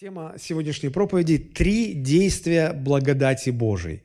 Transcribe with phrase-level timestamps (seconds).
[0.00, 4.02] Тема сегодняшней проповеди– три действия благодати Божией.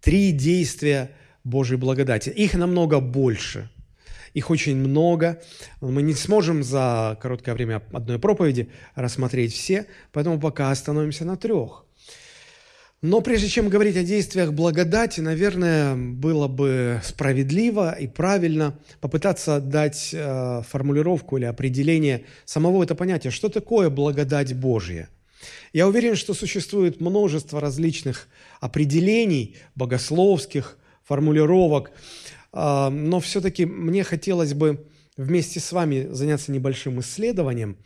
[0.00, 1.10] Три действия
[1.42, 2.30] Божьей благодати.
[2.30, 3.68] Их намного больше.
[4.32, 5.42] Их очень много.
[5.80, 11.84] Мы не сможем за короткое время одной проповеди рассмотреть все, поэтому пока остановимся на трех.
[13.02, 20.10] Но прежде чем говорить о действиях благодати, наверное, было бы справедливо и правильно попытаться дать
[20.12, 23.30] э, формулировку или определение самого этого понятия.
[23.30, 25.08] Что такое благодать Божья?
[25.72, 28.28] Я уверен, что существует множество различных
[28.60, 31.90] определений, богословских, формулировок,
[32.52, 37.76] а, но все-таки мне хотелось бы вместе с вами заняться небольшим исследованием.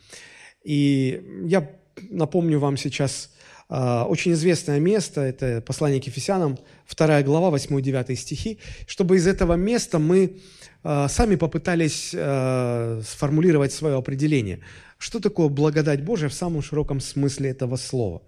[0.64, 1.70] И я
[2.10, 3.30] напомню вам сейчас
[3.68, 6.58] а, очень известное место, это послание к Ефесянам,
[6.94, 10.38] 2 глава, 8-9 стихи, чтобы из этого места мы
[10.82, 14.60] сами попытались сформулировать свое определение.
[14.98, 18.20] Что такое благодать Божия в самом широком смысле этого слова?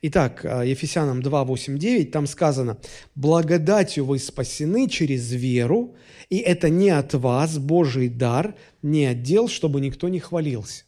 [0.00, 2.78] Итак, а, Ефесянам 2, 8, 9, там сказано,
[3.14, 5.96] «Благодатью вы спасены через веру,
[6.30, 10.84] и это не от вас, Божий дар, не от дел, чтобы никто не хвалился».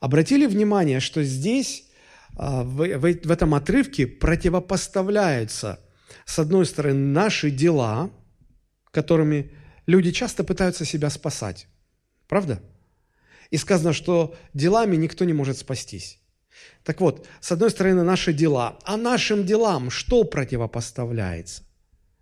[0.00, 1.84] Обратили внимание, что здесь,
[2.32, 5.78] в, в, в этом отрывке противопоставляются,
[6.26, 8.10] с одной стороны, наши дела,
[8.90, 9.52] которыми
[9.86, 11.66] люди часто пытаются себя спасать.
[12.28, 12.60] Правда?
[13.50, 16.18] И сказано, что делами никто не может спастись.
[16.82, 18.78] Так вот, с одной стороны, наши дела.
[18.84, 21.62] А нашим делам что противопоставляется?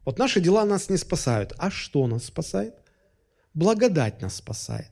[0.05, 1.53] Вот наши дела нас не спасают.
[1.59, 2.75] А что нас спасает?
[3.55, 4.89] Благодать нас спасает.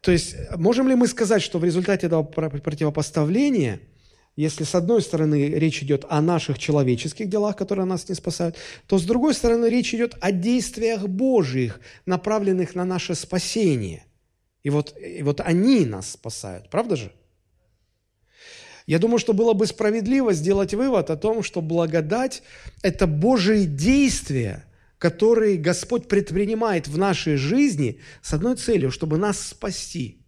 [0.00, 3.80] То есть, можем ли мы сказать, что в результате этого противопоставления,
[4.36, 8.98] если с одной стороны речь идет о наших человеческих делах, которые нас не спасают, то
[8.98, 14.04] с другой стороны речь идет о действиях Божьих, направленных на наше спасение–
[14.62, 17.12] и вот, и вот они нас спасают, правда же?
[18.86, 22.42] Я думаю, что было бы справедливо сделать вывод о том, что благодать–
[22.82, 24.64] это Божие действия,
[24.98, 30.21] которые Господь предпринимает в нашей жизни с одной целью, чтобы нас спасти.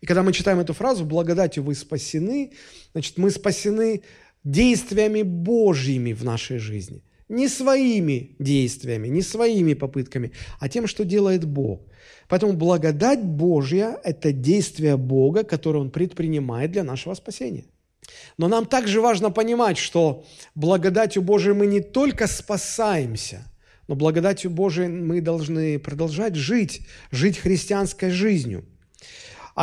[0.00, 2.52] И когда мы читаем эту фразу «благодатью вы спасены»,
[2.92, 4.02] значит, мы спасены
[4.44, 7.02] действиями Божьими в нашей жизни.
[7.28, 11.80] Не своими действиями, не своими попытками, а тем, что делает Бог.
[12.28, 17.64] Поэтому благодать Божья– это действие Бога, которое Он предпринимает для нашего спасения.
[18.38, 20.24] Но нам также важно понимать, что
[20.54, 23.44] благодатью Божией мы не только спасаемся,
[23.86, 28.64] но благодатью Божией мы должны продолжать жить, жить христианской жизнью.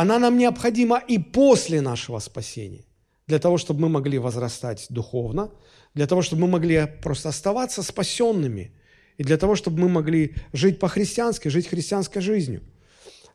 [0.00, 2.84] Она нам необходима и после нашего спасения,
[3.26, 5.50] для того, чтобы мы могли возрастать духовно,
[5.94, 8.72] для того, чтобы мы могли просто оставаться спасенными–
[9.18, 12.62] и для того, чтобы мы могли жить по-христиански, жить христианской жизнью.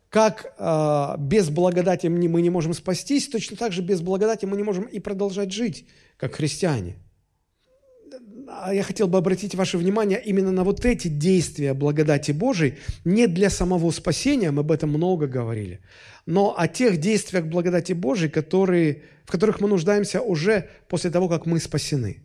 [0.09, 4.63] Как э, без благодати мы не можем спастись, точно так же без благодати мы не
[4.63, 5.85] можем и продолжать жить,
[6.18, 6.95] как христиане.
[8.48, 13.28] А я хотел бы обратить ваше внимание именно на вот эти действия благодати Божией, не
[13.28, 15.80] для самого спасения, мы об этом много говорили,
[16.26, 21.46] но о тех действиях благодати Божией, которые, в которых мы нуждаемся уже после того, как
[21.46, 22.24] мы спасены.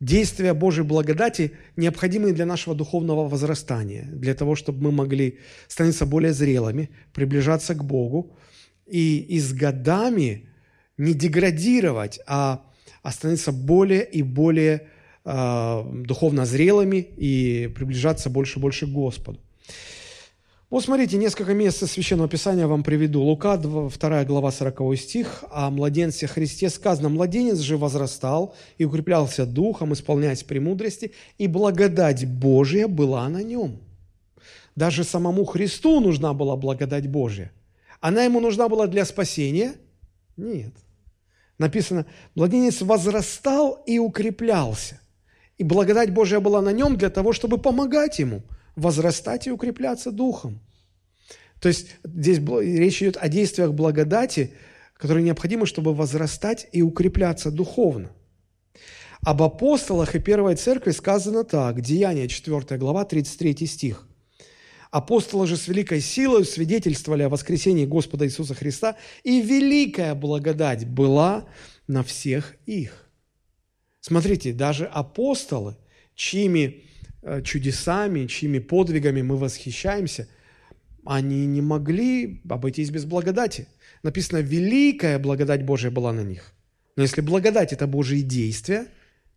[0.00, 5.38] Действия Божьей благодати, необходимые для нашего духовного возрастания, для того, чтобы мы могли
[5.68, 8.36] становиться более зрелыми, приближаться к Богу
[8.86, 10.48] и, и с годами
[10.96, 12.64] не деградировать, а,
[13.02, 14.88] а становиться более и более
[15.24, 19.38] духовно зрелыми и приближаться больше и больше к Господу.
[20.70, 23.22] Вот смотрите, несколько мест из Священного Писания вам приведу.
[23.22, 25.42] Лука, 2 глава, 40 стих.
[25.50, 32.86] «О младенце Христе сказано, младенец же возрастал и укреплялся духом, исполняясь премудрости, и благодать Божия
[32.86, 33.80] была на нем».
[34.76, 37.50] Даже самому Христу нужна была благодать Божия.
[38.00, 39.74] Она ему нужна была для спасения?
[40.36, 40.72] Нет.
[41.58, 42.06] Написано,
[42.36, 44.99] младенец возрастал и укреплялся.
[45.60, 48.42] И благодать Божия была на нем для того, чтобы помогать ему–
[48.76, 50.58] возрастать и укрепляться духом.
[51.60, 54.54] То есть здесь речь идет о действиях благодати,
[54.94, 58.10] которые необходимы, чтобы возрастать и укрепляться духовно.
[59.20, 64.08] Об апостолах и первой церкви сказано так, Деяние 4 глава, 33 стих.
[64.90, 71.44] Апостолы же с великой силой свидетельствовали о воскресении Господа Иисуса Христа, и великая благодать была
[71.86, 73.09] на всех их.
[74.00, 75.76] Смотрите, даже апостолы,
[76.14, 76.84] чьими
[77.22, 80.26] Э, чудесами, чьими подвигами мы восхищаемся,
[81.04, 83.68] они не могли обойтись без благодати.
[84.02, 86.54] Написано, великая благодать Божия была на них.
[86.96, 88.86] Но если благодать– это Божьи действия,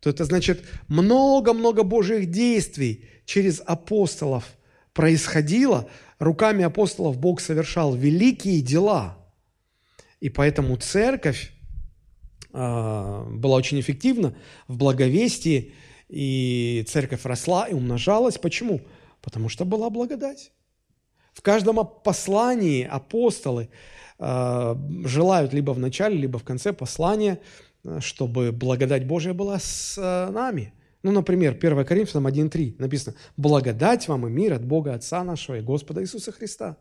[0.00, 4.44] то это значит много-много Божьих действий через апостолов
[4.94, 5.90] происходило.
[6.18, 9.18] Руками апостолов Бог совершал великие дела.
[10.20, 11.52] И поэтому церковь
[12.54, 14.34] была очень эффективна
[14.68, 15.74] в благовестии,
[16.08, 18.38] и церковь росла и умножалась.
[18.38, 18.80] Почему?
[19.20, 20.52] Потому что была благодать.
[21.32, 23.68] В каждом послании апостолы
[24.20, 27.40] э, желают либо в начале, либо в конце послания,
[27.98, 30.72] чтобы благодать Божья была с нами.
[31.02, 35.60] Ну, например, 1 Коринфянам 1.3 написано «Благодать вам и мир от Бога Отца нашего и
[35.60, 36.76] Господа Иисуса Христа».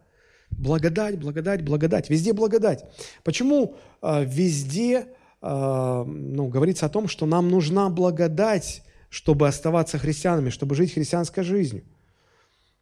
[0.51, 2.09] Благодать, благодать, благодать.
[2.11, 2.85] Везде благодать.
[3.23, 5.05] Почему везде э,
[5.43, 11.83] ну, говорится о том, что нам нужна благодать, чтобы оставаться христианами, чтобы жить христианской жизнью?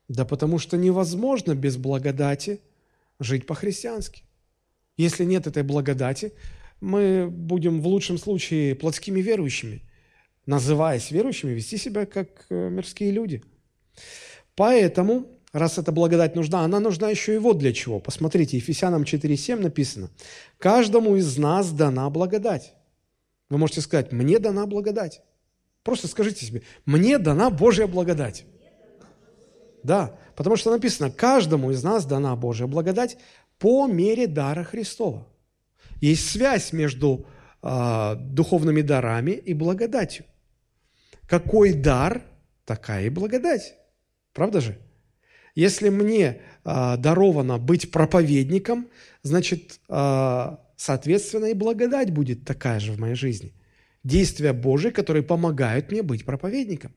[0.08, 2.62] Да потому что невозможно без благодати
[3.20, 4.24] жить по-христиански.
[4.96, 6.34] Если нет этой благодати,
[6.82, 9.82] мы будем в лучшем случае плотскими верующими,
[10.46, 13.44] называясь верующими, вести себя как э, мирские люди.
[14.56, 18.00] Поэтому, раз эта благодать нужна, она нужна еще и вот для чего.
[18.00, 20.10] Посмотрите, Ефесянам 4.7 написано,
[20.58, 22.74] «Каждому из нас дана благодать».
[23.50, 25.22] Вы можете сказать, «Мне дана благодать».
[25.84, 28.46] Просто скажите себе, «Мне дана Божья благодать».
[29.84, 33.18] Да, потому что написано, каждому из нас дана Божья благодать
[33.58, 35.28] по мере дара Христова.
[36.00, 37.26] Есть связь между
[37.62, 40.26] э, духовными дарами и благодатью.
[41.28, 42.24] Какой дар,
[42.66, 43.76] такая и благодать.
[44.34, 44.78] Правда же?
[45.56, 48.88] Если мне э, даровано быть проповедником,
[49.24, 53.54] значит, э, соответственно, и благодать будет такая же в моей жизни.
[54.04, 56.94] Действия Божьи, которые помогают мне быть проповедником.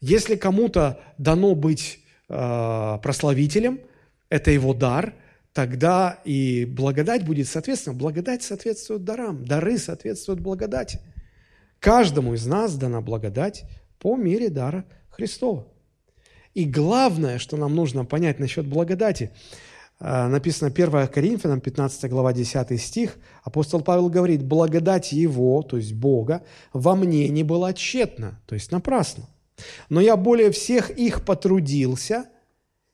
[0.00, 3.80] Если кому-то дано быть э, прославителем,
[4.28, 5.14] это его дар,
[5.52, 7.96] тогда и благодать будет соответственно.
[7.96, 11.00] Благодать соответствует дарам, дары соответствуют благодати.
[11.80, 13.64] Каждому из нас дана благодать
[13.98, 15.66] по мере дара Христова.
[16.56, 19.30] И главное, что нам нужно понять насчет благодати,
[20.00, 25.92] э, написано 1 Коринфянам, 15 глава, 10 стих, апостол Павел говорит, благодать Его, то есть
[25.92, 26.40] Бога,
[26.72, 29.24] во мне не была тщетна, то есть напрасно.
[29.90, 32.24] Но я более всех их потрудился,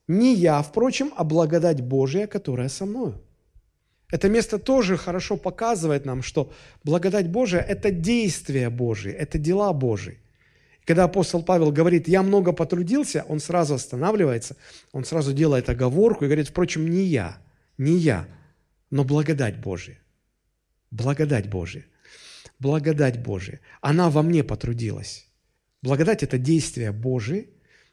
[0.09, 3.23] не я, впрочем, а благодать Божия, которая со мною.
[4.11, 6.51] Это место тоже хорошо показывает нам, что
[6.83, 10.19] благодать Божия– это действия Божие, это дела Божии.
[10.85, 14.57] Когда апостол Павел говорит «я много потрудился», он сразу останавливается,
[14.93, 17.39] он сразу делает оговорку и говорит «впрочем, не я,
[17.79, 18.27] не я,
[18.91, 19.99] но благодать Божия».
[20.91, 21.87] Благодать Божия.
[22.59, 23.61] Благодать Божия.
[23.81, 25.27] Она во мне потрудилась.
[25.83, 27.49] Благодать– это действия Божии,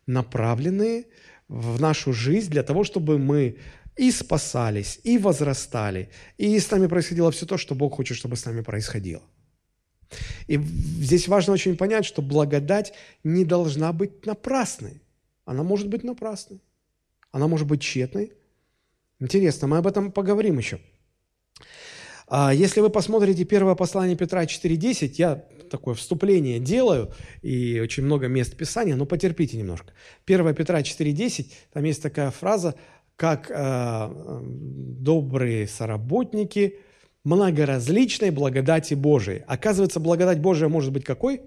[0.05, 1.05] направленные
[1.47, 3.57] в нашу жизнь для того, чтобы мы
[3.95, 8.45] и спасались, и возрастали, и с нами происходило все то, что Бог хочет, чтобы с
[8.45, 9.23] нами происходило.
[10.47, 15.01] И здесь важно очень понять, что благодать не должна быть напрасной.
[15.45, 16.61] Она может быть напрасной.
[17.31, 18.33] Она может быть тщетной.
[19.19, 20.79] Интересно, мы об этом поговорим еще.
[22.27, 27.11] А если вы посмотрите первое послание Петра 4.10, я такое вступление делаю,
[27.41, 29.93] и очень много мест Писания, но потерпите немножко.
[30.25, 32.75] 1 Петра 4.10, там есть такая фраза,
[33.15, 34.09] как э,
[34.41, 36.77] добрые соработники
[37.29, 39.43] многоразличной благодати Божией.
[39.45, 41.41] Оказывается, благодать Божия может быть какой?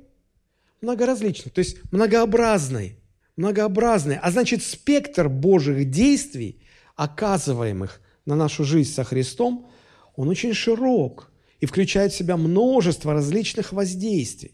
[0.80, 2.98] Многоразличной, то есть многообразной.
[3.36, 4.16] Многообразной.
[4.16, 6.62] А значит, спектр Божьих действий,
[6.94, 9.66] оказываемых на нашу жизнь со Христом,
[10.14, 14.52] он очень широк и включает в себя множество различных воздействий.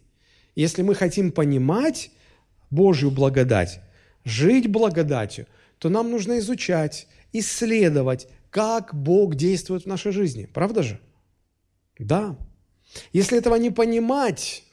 [0.54, 2.10] Если мы хотим понимать
[2.70, 3.80] Божью благодать,
[4.24, 5.46] жить благодатью,
[5.78, 10.48] то нам нужно изучать, исследовать, как Бог действует в нашей жизни.
[10.52, 11.00] Правда же?
[11.98, 12.36] Да.
[13.12, 14.64] Если этого не понимать,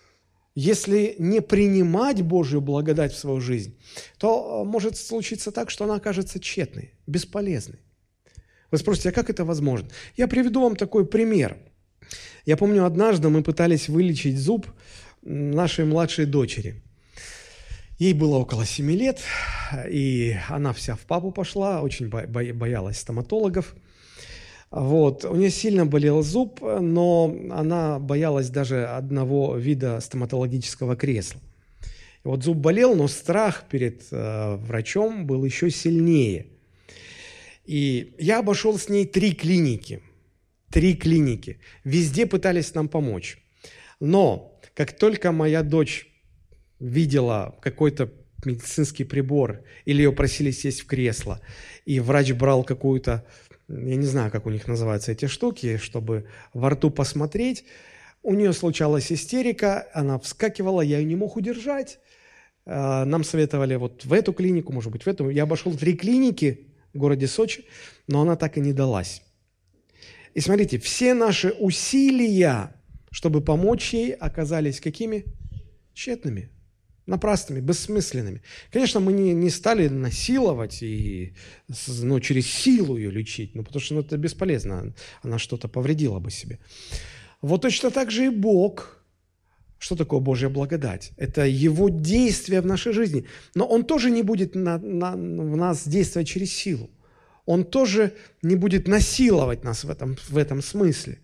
[0.55, 3.77] если не принимать Божью благодать в свою жизнь,
[4.17, 7.79] то э, может случиться так, что она окажется тщетной, бесполезной.
[8.71, 9.89] Вы спросите, а как это возможно?
[10.17, 11.57] Я приведу вам такой пример.
[12.45, 14.67] Я помню, однажды мы пытались вылечить зуб
[15.21, 16.83] нашей младшей дочери.
[17.97, 19.21] Ей было около 7 лет,
[19.89, 23.75] и она вся в папу пошла, очень боялась стоматологов.
[24.75, 25.25] Вот.
[25.25, 31.41] У нее сильно болел зуб, но она боялась даже одного вида стоматологического кресла.
[32.23, 36.47] Вот зуб болел, но страх перед э, врачом был еще сильнее–
[37.65, 40.01] и я обошел с ней три клиники.
[40.71, 41.59] Три клиники.
[41.83, 43.37] Везде пытались нам помочь.
[43.99, 46.07] Но как только моя дочь
[46.79, 48.11] видела какой-то
[48.43, 51.41] медицинский прибор, или ее просили сесть в кресло,
[51.85, 53.25] и врач брал какую-то,
[53.67, 57.65] я не знаю, как у них называются эти штуки, чтобы во рту посмотреть,
[58.21, 61.99] у нее случалась истерика, она вскакивала, я ее не мог удержать.
[62.65, 65.29] А, нам советовали вот в эту клинику, может быть, в эту.
[65.29, 67.65] Я обошел три клиники, в городе Сочи,
[68.07, 69.21] но она так и не далась.
[70.33, 72.73] И смотрите, все наши усилия,
[73.11, 75.25] чтобы помочь ей, оказались какими?
[75.93, 76.49] Тщетными,
[77.07, 78.41] напрасными, бессмысленными.
[78.71, 81.33] Конечно, мы не, не стали насиловать и
[81.87, 84.93] ну, через силу ее лечить, ну, потому что ну, это бесполезно,
[85.23, 86.59] она что-то повредила бы себе.
[87.41, 89.01] Вот точно так же и Бог.
[89.77, 91.11] Что такое Божья благодать?
[91.17, 93.25] Это Его действие в нашей жизни.
[93.55, 96.89] Но Он тоже не будет на, на, в нас действовать через силу.
[97.45, 101.19] Он тоже не будет насиловать нас в этом, в этом смысле.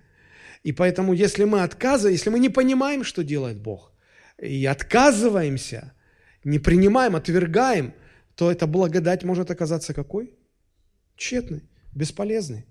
[0.63, 3.90] И поэтому, если мы отказываем, если мы не понимаем, что делает Бог,
[4.41, 5.93] и отказываемся,
[6.43, 7.93] не принимаем, отвергаем,
[8.35, 10.33] то эта благодать может оказаться какой?
[11.15, 12.65] Тщетной, бесполезной.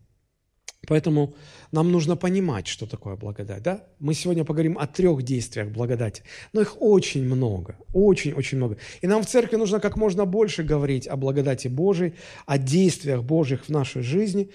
[0.89, 1.35] Поэтому
[1.73, 3.63] нам нужно понимать, что такое благодать.
[3.63, 3.87] Да?
[3.99, 8.79] Мы сегодня поговорим о трех действиях благодати, но их очень много, очень-очень много.
[9.03, 12.15] И нам в церкви нужно как можно больше говорить о благодати Божией,
[12.47, 14.51] о действиях Божьих в нашей жизни,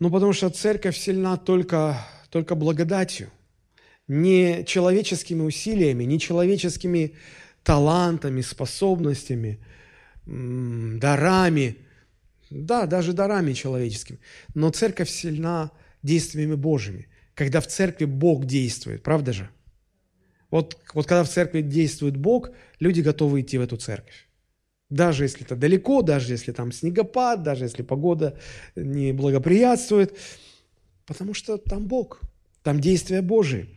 [0.00, 1.96] ну потому что церковь сильна только,
[2.28, 3.30] только благодатью,
[4.08, 7.14] не человеческими усилиями, не человеческими
[7.62, 9.58] талантами, способностями,
[10.26, 11.76] дарами–
[12.52, 14.18] да, даже дарами человеческими.
[14.54, 15.70] Но церковь сильна
[16.02, 17.08] действиями Божьими.
[17.34, 19.48] Когда в церкви Бог действует, правда же?
[20.50, 24.28] Вот, вот когда в церкви действует Бог, люди готовы идти в эту церковь.
[24.90, 28.38] Даже если это далеко, даже если там снегопад, даже если погода
[28.76, 30.14] не благоприятствует.
[31.06, 32.20] Потому что там Бог,
[32.62, 33.68] там действия Божии.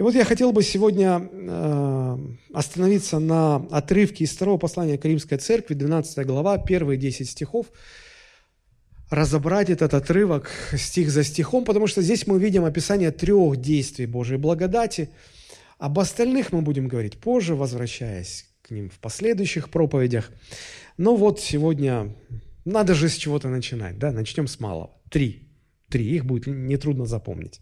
[0.00, 2.18] И вот я хотел бы сегодня э,
[2.54, 7.66] остановиться на отрывке из второго послания к Римской церкви, 12 глава, первые 10 стихов,
[9.10, 14.38] разобрать этот отрывок стих за стихом, потому что здесь мы видим описание трех действий Божьей
[14.38, 15.10] благодати.
[15.78, 20.30] Об остальных мы будем говорить позже, возвращаясь к ним в последующих проповедях.
[20.96, 22.14] Но вот сегодня
[22.64, 24.92] надо же с чего-то начинать, да, начнем с малого.
[25.10, 25.49] Три.
[25.90, 27.60] Три, их будет нетрудно запомнить.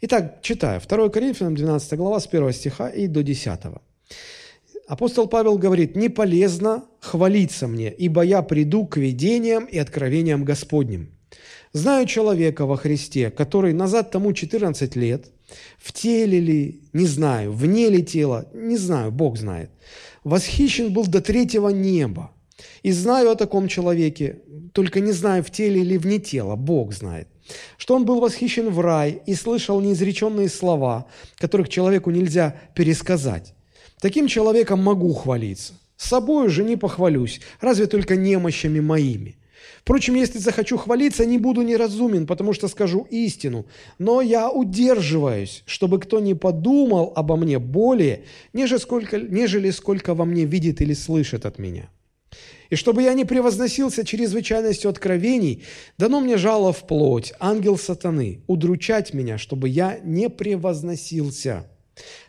[0.00, 0.80] Итак, читаю.
[0.80, 3.60] 2 Коринфянам, 12 глава, с 1 стиха и до 10.
[4.86, 11.10] Апостол Павел говорит, «Не полезно хвалиться мне, ибо я приду к видениям и откровениям Господним.
[11.72, 15.26] Знаю человека во Христе, который назад тому 14 лет,
[15.76, 19.70] в теле ли, не знаю, вне ли тела, не знаю, Бог знает,
[20.22, 22.30] восхищен был до третьего неба.
[22.84, 24.38] И знаю о таком человеке,
[24.72, 27.28] только не знаю, в теле или вне тела, Бог знает
[27.76, 33.54] что он был восхищен в рай и слышал неизреченные слова, которых человеку нельзя пересказать.
[34.00, 35.74] Таким человеком могу хвалиться.
[35.96, 39.36] С собой же не похвалюсь, разве только немощами моими.
[39.80, 43.66] Впрочем, если захочу хвалиться, не буду неразумен, потому что скажу истину.
[43.98, 50.24] Но я удерживаюсь, чтобы кто не подумал обо мне более, нежели сколько, нежели сколько во
[50.24, 51.88] мне видит или слышит от меня.
[52.70, 55.64] И чтобы я не превозносился чрезвычайностью откровений,
[55.98, 61.66] дано мне жало в плоть, ангел сатаны, удручать меня, чтобы я не превозносился.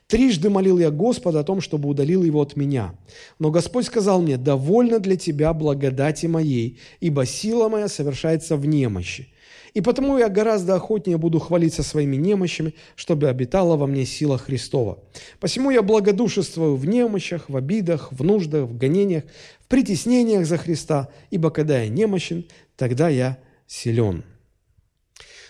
[0.07, 2.95] Трижды молил я Господа о том, чтобы удалил его от меня.
[3.39, 9.27] Но Господь сказал мне, довольно для тебя благодати моей, ибо сила моя совершается в немощи.
[9.73, 14.97] И потому я гораздо охотнее буду хвалиться своими немощами, чтобы обитала во мне сила Христова.
[15.39, 19.25] Посему я благодушествую в немощах, в обидах, в нуждах, в гонениях,
[19.67, 22.45] притеснениях за Христа, ибо когда я немощен,
[22.75, 24.23] тогда я силен.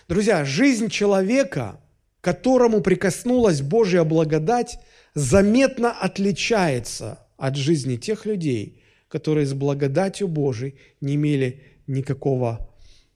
[0.08, 1.80] Друзья, жизнь человека,
[2.20, 4.78] которому прикоснулась Божья благодать,
[5.14, 12.70] заметно отличается от жизни тех людей, которые с благодатью Божией не имели никакого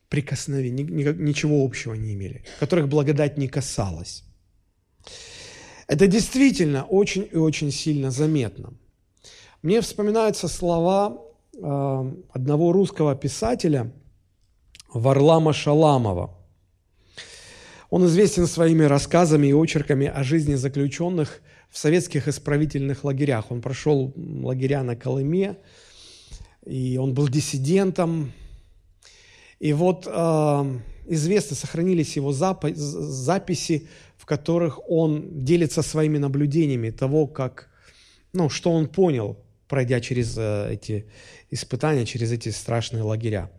[0.09, 4.25] прикосновения, ничего общего не имели, которых благодать не касалась.
[5.87, 8.75] Это действительно очень и очень сильно заметно.
[9.63, 11.23] Мне вспоминаются слова
[11.55, 13.93] э, одного русского писателя
[14.93, 16.37] Варлама Шаламова.
[17.89, 23.53] Он известен своими рассказами и очерками о жизни заключенных в советских исправительных лагерях.
[23.53, 25.59] Он прошел лагеря на Колыме,
[26.67, 28.33] и он был диссидентом.
[29.61, 37.69] И вот э, известно, сохранились его записи, в которых он делится своими наблюдениями того, как,
[38.33, 39.39] ну, что он понял
[39.73, 41.07] пройдя через э, эти
[41.51, 43.51] испытания, через эти страшные лагеря.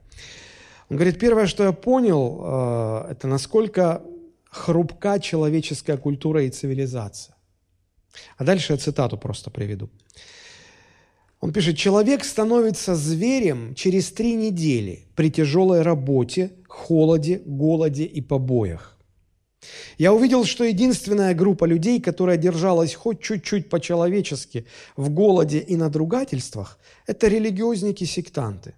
[0.90, 4.04] Он говорит, первое, что я понял, э, это насколько
[4.52, 7.36] хрупка человеческая культура и цивилизация.
[8.38, 9.90] А дальше я цитату просто приведу.
[11.40, 18.93] Он пишет, человек становится зверем через три недели при тяжелой работе, холоде, голоде и побоях.
[19.98, 24.66] Я увидел, что единственная группа людей, которая держалась хоть чуть-чуть по-человечески
[24.96, 28.76] в голоде и надругательствах, это религиозники-сектанты.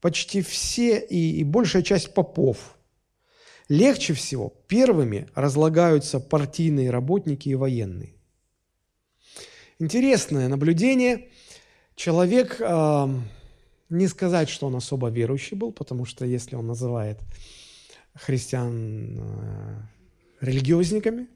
[0.00, 2.76] Почти все и, и большая часть попов.
[3.68, 8.14] легче всего первыми разлагаются партийные работники и военные.
[9.78, 11.28] Интересное наблюдение.
[11.94, 13.08] Человек, э,
[13.88, 17.20] не сказать, что он особо верующий был, потому что если он называет
[18.14, 19.82] христиан э,
[20.40, 21.28] религиозниками,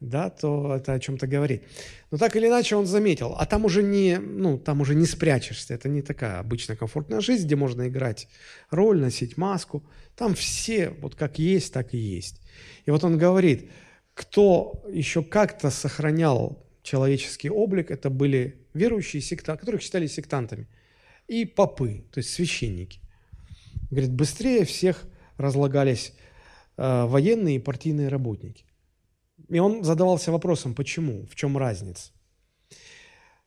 [0.00, 1.62] да, то это о чем-то говорит.
[2.10, 5.74] Но так или иначе он заметил, а там уже не, ну, там уже не спрячешься,
[5.74, 8.28] это не такая обычная комфортная жизнь, где можно играть
[8.70, 9.84] роль, носить маску.
[10.14, 12.40] Там все вот как есть, так и есть.
[12.84, 13.70] И вот он говорит,
[14.14, 20.68] кто еще как-то сохранял человеческий облик, это были верующие секта, которых считали сектантами,
[21.26, 23.00] и попы, то есть священники.
[23.90, 25.04] Говорит, быстрее всех
[25.36, 26.12] разлагались
[26.76, 28.64] военные и партийные работники.
[29.48, 32.10] И он задавался вопросом, почему, в чем разница.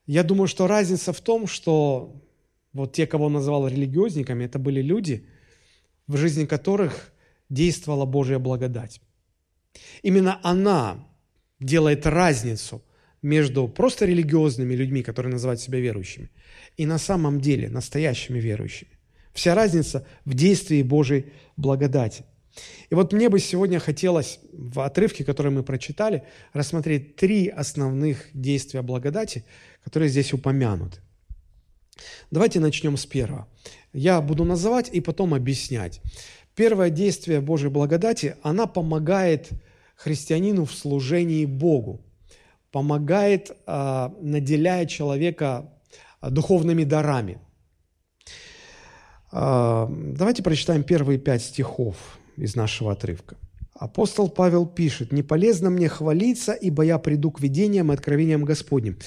[0.06, 2.24] Я думаю, что разница в том, что
[2.74, 5.28] вот те, кого он называл религиозниками, это были люди,
[6.08, 7.14] в жизни которых
[7.50, 9.02] действовала Божья благодать.
[10.02, 11.08] Именно она
[11.60, 12.82] делает разницу
[13.22, 16.32] между просто религиозными людьми, которые называют себя верующими,
[16.78, 18.92] и на самом деле настоящими верующими.
[19.34, 22.24] Вся разница в действии Божьей благодати–
[22.90, 26.24] и вот мне бы сегодня хотелось в отрывке, который мы прочитали,
[26.54, 29.46] рассмотреть три основных действия благодати,
[29.84, 31.00] которые здесь упомянуты.
[32.32, 33.48] Давайте начнем с первого.
[33.94, 36.02] Я буду называть и потом объяснять.
[36.56, 39.50] Первое действие Божьей благодати, она помогает
[39.96, 42.02] христианину в служении Богу,
[42.72, 45.72] помогает, а, наделяя человека
[46.22, 47.40] а, духовными дарами.
[49.32, 53.38] А, давайте прочитаем первые пять стихов из нашего отрывка.
[53.80, 58.98] Апостол Павел пишет, «Не полезно мне хвалиться, ибо я приду к видениям и откровениям Господним».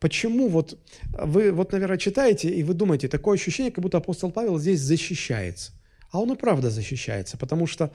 [0.00, 0.78] Почему вот
[1.12, 5.72] вы, вот, наверное, читаете, и вы думаете, такое ощущение, как будто апостол Павел здесь защищается.
[6.10, 7.90] А он и правда защищается, потому что,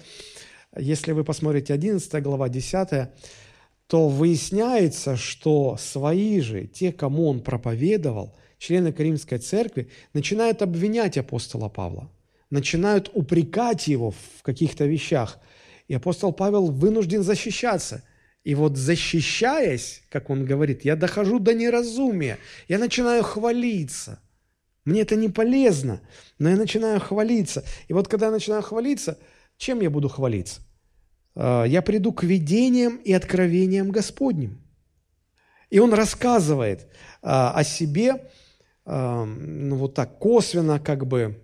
[0.78, 3.10] если вы посмотрите 11 глава, 10,
[3.88, 11.70] то выясняется, что свои же, те, кому он проповедовал, члены Каримской церкви, начинают обвинять апостола
[11.70, 12.10] Павла
[12.50, 15.40] начинают упрекать его в каких-то вещах.
[15.88, 18.04] И апостол Павел вынужден защищаться.
[18.44, 24.20] И вот защищаясь, как он говорит, я дохожу до неразумия, я начинаю хвалиться.
[24.86, 26.02] Мне это не полезно,
[26.40, 27.64] но я начинаю хвалиться.
[27.88, 29.20] И вот когда я начинаю хвалиться,
[29.58, 30.62] чем я буду хвалиться?
[31.36, 34.62] А, я приду к видениям и откровениям Господним.
[35.70, 36.88] И он рассказывает
[37.22, 38.30] а, о себе,
[38.86, 41.40] а, ну вот так косвенно, как бы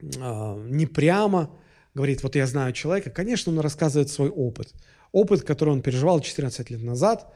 [0.00, 1.50] не прямо
[1.94, 4.72] говорит, вот я знаю человека, конечно, он рассказывает свой опыт.
[5.12, 7.32] Опыт, который он переживал 14 лет назад,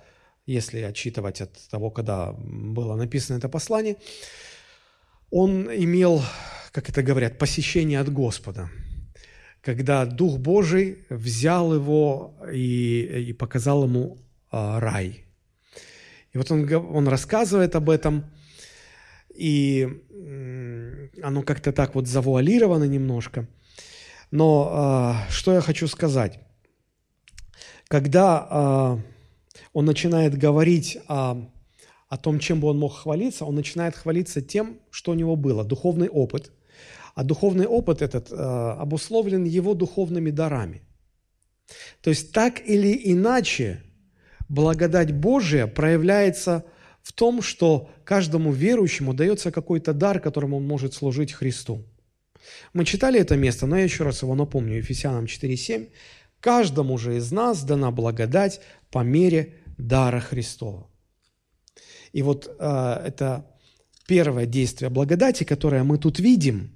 [0.47, 3.97] если отчитывать от того, когда было написано это послание,
[5.31, 6.23] он имел,
[6.73, 8.71] как это говорят, посещение от Господа,
[9.63, 14.19] когда Дух Божий взял его и, и показал ему
[14.51, 15.25] а, рай.
[16.33, 18.25] И вот он, он рассказывает об этом,
[19.35, 20.03] и
[21.23, 23.47] оно как-то так вот завуалировано немножко.
[24.31, 26.39] Но э, что я хочу сказать?
[27.89, 28.99] Когда э,
[29.73, 31.51] он начинает говорить о,
[32.09, 35.65] о том, чем бы он мог хвалиться, он начинает хвалиться тем, что у него было,
[35.65, 36.53] духовный опыт.
[37.15, 40.83] А духовный опыт этот э, обусловлен его духовными дарами.
[42.01, 43.83] То есть так или иначе
[44.49, 46.65] благодать Божия проявляется
[47.03, 51.85] в том, что каждому верующему дается какой-то дар, которым он может служить Христу.
[52.73, 55.89] Мы читали это место, но я еще раз его напомню, Ефесянам 4.7.
[56.41, 58.61] «Каждому же из нас дана благодать
[58.91, 60.89] по мере дара Христова».
[62.13, 63.47] И вот э, это
[64.07, 66.75] первое действие благодати, которое мы тут видим,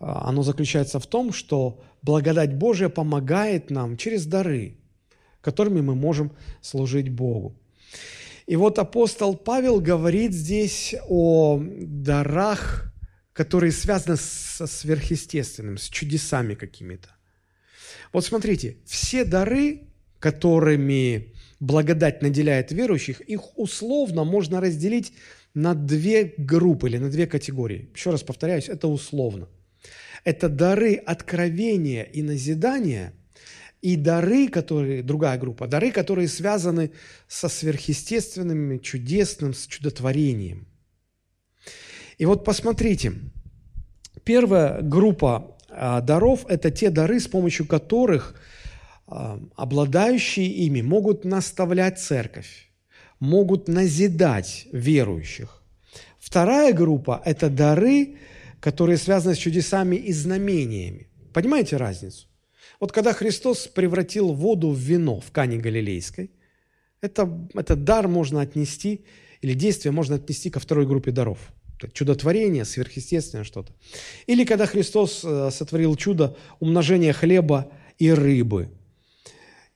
[0.00, 4.78] э, оно заключается в том, что благодать Божия помогает нам через дары,
[5.40, 7.56] которыми мы можем служить Богу.
[8.46, 12.92] И вот апостол Павел говорит здесь о дарах,
[13.32, 17.08] которые связаны со сверхъестественным, с чудесами какими-то.
[18.12, 25.12] Вот смотрите, все дары, которыми благодать наделяет верующих, их условно можно разделить
[25.54, 27.88] на две группы или на две категории.
[27.94, 29.48] Еще раз повторяюсь, это условно.
[30.22, 33.14] Это дары откровения и назидания–
[33.84, 36.92] и дары, которые, другая группа, дары, которые связаны
[37.28, 40.66] со сверхъестественным, чудесным, с чудотворением.
[42.16, 43.12] И вот посмотрите,
[44.24, 48.34] первая группа а, даров– это те дары, с помощью которых
[49.06, 52.70] а, обладающие ими могут наставлять церковь,
[53.20, 55.62] могут назидать верующих.
[56.18, 58.16] Вторая группа– это дары,
[58.60, 61.08] которые связаны с чудесами и знамениями.
[61.34, 62.28] Понимаете разницу?
[62.84, 66.30] Вот когда Христос превратил воду в вино в Кане Галилейской,
[67.00, 69.06] это, это дар можно отнести,
[69.40, 71.38] или действие можно отнести ко второй группе даров.
[71.94, 73.72] Чудотворение, сверхъестественное что-то.
[74.26, 78.68] Или когда Христос э, сотворил чудо умножения хлеба и рыбы.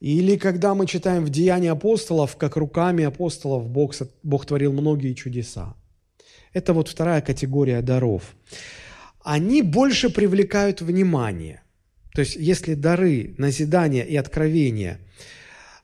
[0.01, 5.75] Или когда мы читаем в Деянии апостолов, как руками апостолов Бог, Бог творил многие чудеса.
[6.53, 8.37] Это вот вторая категория даров.
[9.25, 11.63] Они больше привлекают внимание.
[12.13, 15.01] То есть, если дары, назидания и откровения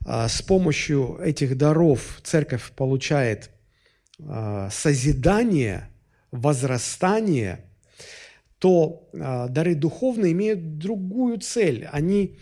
[0.05, 3.51] а, с помощью этих даров церковь получает
[4.21, 5.91] а, созидание,
[6.31, 7.65] возрастание,
[8.59, 11.89] то а, дары духовные имеют другую цель.
[11.93, 12.39] Они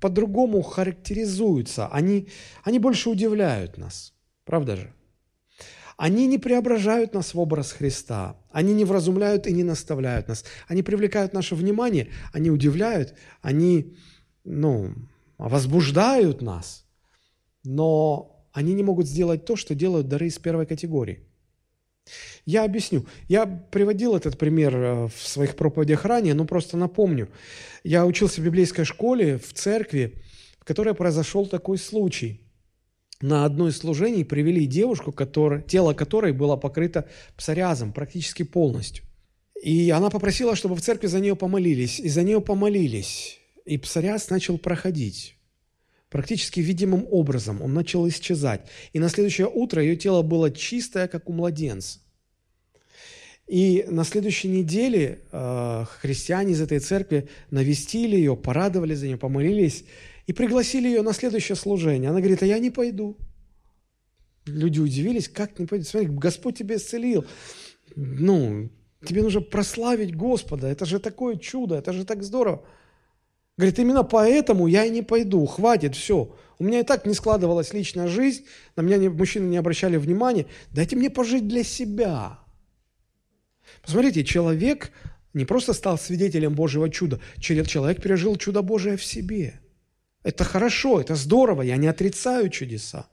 [0.00, 1.86] по-другому характеризуются.
[1.88, 2.28] Они,
[2.64, 4.12] они больше удивляют нас.
[4.44, 4.92] Правда же?
[5.96, 8.36] Они не преображают нас в образ Христа.
[8.50, 10.44] Они не вразумляют и не наставляют нас.
[10.68, 13.96] Они привлекают наше внимание, они удивляют, они
[14.44, 14.94] ну,
[15.38, 16.86] возбуждают нас.
[17.64, 21.26] Но они не могут сделать то, что делают дары из первой категории.
[22.44, 23.06] Я объясню.
[23.28, 27.28] Я приводил этот пример э, в своих проповедях ранее, но просто напомню.
[27.84, 30.20] Я учился в библейской школе, в церкви,
[30.58, 32.41] в которой произошел такой случай
[33.22, 39.04] на одно из служений привели девушку, которая, тело которой было покрыто псориазом практически полностью.
[39.62, 42.00] И она попросила, чтобы в церкви за нее помолились.
[42.00, 43.38] И за нее помолились.
[43.64, 45.36] И псориаз начал проходить.
[46.10, 48.62] Практически видимым образом он начал исчезать.
[48.92, 52.00] И на следующее утро ее тело было чистое, как у младенца.
[53.46, 59.84] И на следующей неделе э, христиане из этой церкви навестили ее, порадовали за нее, помолились
[60.26, 62.10] и пригласили ее на следующее служение.
[62.10, 63.16] Она говорит, а я не пойду.
[64.46, 65.84] Люди удивились, как не пойду?
[65.84, 67.24] Смотри, Господь тебя исцелил.
[67.96, 68.70] Ну,
[69.04, 70.68] тебе нужно прославить Господа.
[70.68, 72.64] Это же такое чудо, это же так здорово.
[73.56, 75.44] Говорит, именно поэтому я и не пойду.
[75.46, 76.34] Хватит, все.
[76.58, 80.46] У меня и так не складывалась личная жизнь, на меня не, мужчины не обращали внимания.
[80.70, 82.38] Дайте мне пожить для себя.
[83.82, 84.92] Посмотрите, человек
[85.34, 89.60] не просто стал свидетелем Божьего чуда, человек пережил чудо Божие в себе–
[90.22, 93.06] это хорошо, это здорово, я не отрицаю чудеса.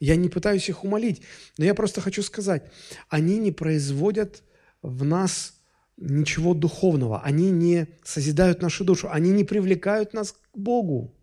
[0.00, 1.22] Я не пытаюсь их умолить,
[1.56, 2.70] но я просто хочу сказать,
[3.08, 4.42] они не производят
[4.82, 5.54] в нас
[5.96, 11.14] ничего духовного, они не созидают нашу душу, они не привлекают нас к Богу.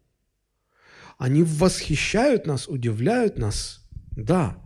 [1.18, 3.86] Они восхищают нас, удивляют нас.
[4.12, 4.58] Да.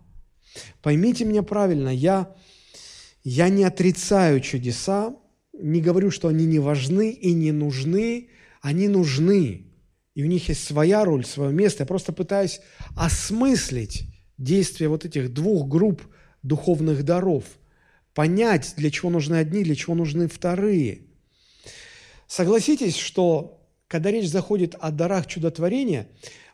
[0.82, 2.34] Поймите меня правильно, я,
[3.24, 5.16] я не отрицаю чудеса,
[5.52, 8.30] не говорю, что они не важны и не нужны,
[8.62, 9.75] они нужны
[10.15, 11.84] и у них есть своя роль, свое место.
[11.84, 12.62] Я просто пытаюсь
[12.95, 16.01] осмыслить действия вот этих двух групп
[16.41, 17.43] духовных даров,
[18.13, 21.01] понять, для чего нужны одни, для чего нужны вторые.
[22.28, 26.08] Согласитесь, что когда речь заходит о дарах чудотворения,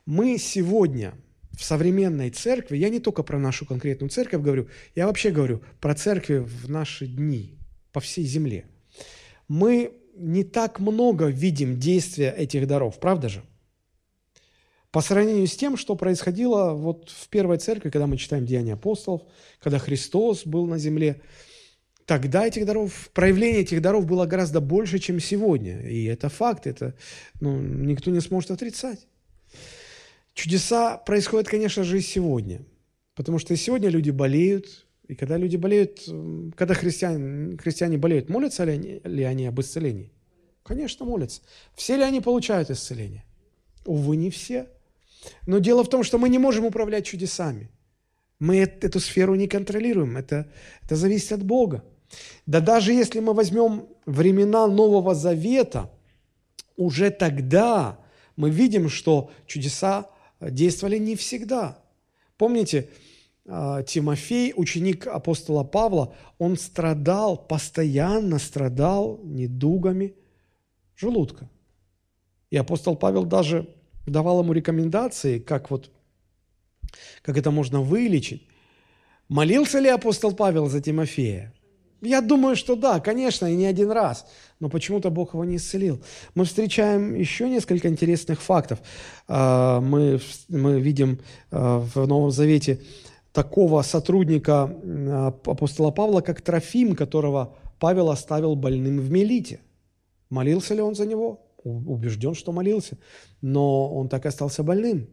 [0.06, 1.14] мы сегодня
[1.52, 5.94] в современной церкви, я не только про нашу конкретную церковь говорю, я вообще говорю про
[5.94, 7.58] церкви в наши дни,
[7.92, 8.64] по всей земле.
[9.46, 13.42] Мы не так много видим действия этих даров, правда же?
[14.92, 19.22] По сравнению с тем, что происходило вот в первой церкви, когда мы читаем Деяния апостолов,
[19.58, 21.22] когда Христос был на земле,
[22.04, 25.80] тогда этих даров, проявление этих даров было гораздо больше, чем сегодня.
[25.88, 26.94] И это факт, это
[27.40, 29.06] ну, никто не сможет отрицать.
[30.34, 32.60] Чудеса происходят, конечно же, и сегодня.
[33.14, 36.00] Потому что и сегодня люди болеют, и когда люди болеют,
[36.54, 40.12] когда христиане, христиане болеют, молятся ли они, ли они об исцелении?
[40.62, 41.40] Конечно, молятся.
[41.74, 43.24] Все ли они получают исцеление?
[43.86, 44.68] Увы, не все.
[45.46, 47.70] Но дело в том, что мы не можем управлять чудесами.
[48.38, 50.16] Мы эту сферу не контролируем.
[50.16, 50.50] Это,
[50.82, 51.84] это зависит от Бога.
[52.46, 55.90] Да даже если мы возьмем времена Нового Завета,
[56.76, 57.98] уже тогда
[58.36, 60.08] мы видим, что чудеса
[60.40, 61.78] действовали не всегда.
[62.36, 62.88] Помните,
[63.46, 70.14] а, Тимофей, ученик апостола Павла, он страдал, постоянно страдал недугами
[70.96, 71.48] желудка.
[72.50, 73.68] И апостол Павел даже
[74.06, 75.90] давал ему рекомендации, как вот,
[77.22, 78.46] как это можно вылечить.
[79.28, 81.52] Молился ли апостол Павел за Тимофея?
[82.02, 84.26] Я думаю, что да, конечно, и не один раз.
[84.58, 86.02] Но почему-то Бог его не исцелил.
[86.34, 88.80] Мы встречаем еще несколько интересных фактов.
[89.28, 91.20] А, мы, мы видим
[91.52, 92.80] а, в Новом Завете
[93.32, 99.60] такого сотрудника а, апостола Павла, как Трофим, которого Павел оставил больным в Мелите.
[100.28, 101.40] Молился ли он за него?
[101.64, 102.98] Убежден, что молился,
[103.40, 105.08] но он так и остался больным.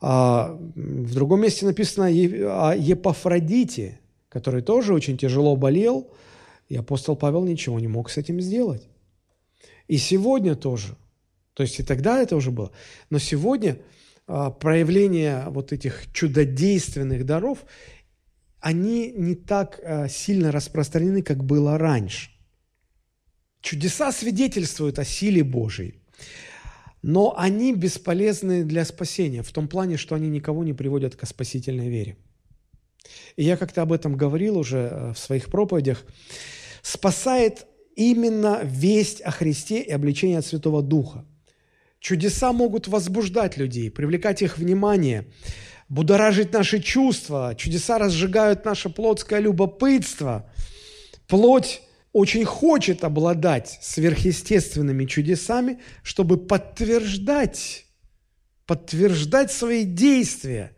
[0.00, 6.10] А в другом месте написано о Епафродите, который тоже очень тяжело болел,
[6.68, 8.88] и апостол Павел ничего не мог с этим сделать.
[9.86, 10.96] И сегодня тоже
[11.54, 12.72] То есть и тогда это уже было.
[13.10, 13.78] Но сегодня
[14.26, 17.64] а, проявление вот этих чудодейственных даров,
[18.60, 22.30] они не так а, сильно распространены, как было раньше.
[23.64, 25.94] Чудеса свидетельствуют о силе Божьей,
[27.00, 31.88] но они бесполезны для спасения в том плане, что они никого не приводят к спасительной
[31.88, 32.18] вере.
[33.36, 36.04] И я как-то об этом говорил уже э, в своих проповедях.
[36.82, 41.24] Спасает именно весть о Христе и обличение от Святого Духа.
[42.00, 45.26] Чудеса могут возбуждать людей, привлекать их внимание,
[45.88, 47.54] будоражить наши чувства.
[47.56, 50.50] Чудеса разжигают наше плотское любопытство.
[51.26, 51.80] Плоть
[52.14, 57.86] очень хочет обладать сверхъестественными чудесами, чтобы подтверждать,
[58.66, 60.76] подтверждать свои действия.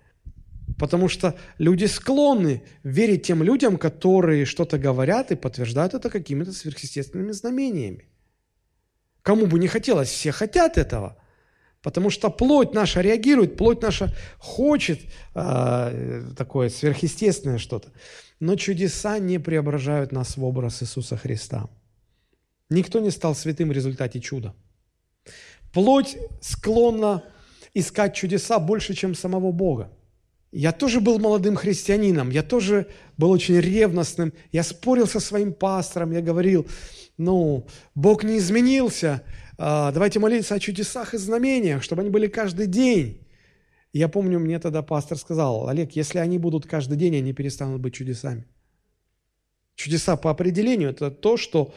[0.78, 7.32] Потому что люди склонны верить тем людям, которые что-то говорят и подтверждают это какими-то сверхъестественными
[7.32, 8.08] знамениями.
[9.20, 11.18] Кому бы не хотелось, все хотят этого.
[11.86, 15.02] Потому что плоть наша реагирует, плоть наша хочет
[15.36, 17.92] э, такое сверхъестественное что-то.
[18.40, 21.68] Но чудеса не преображают нас в образ Иисуса Христа.
[22.70, 24.52] Никто не стал святым в результате чуда.
[25.72, 27.22] Плоть склонна
[27.72, 29.92] искать чудеса больше, чем самого Бога.
[30.50, 34.32] Я тоже был молодым христианином, я тоже был очень ревностным.
[34.50, 36.66] Я спорил со своим пастором, я говорил,
[37.16, 39.22] ну, Бог не изменился,
[39.58, 43.26] давайте молиться о чудесах и знамениях, чтобы они были каждый день.
[43.92, 47.94] Я помню, мне тогда пастор сказал, Олег, если они будут каждый день, они перестанут быть
[47.94, 48.46] чудесами.
[49.74, 51.74] Чудеса по определению– это то, что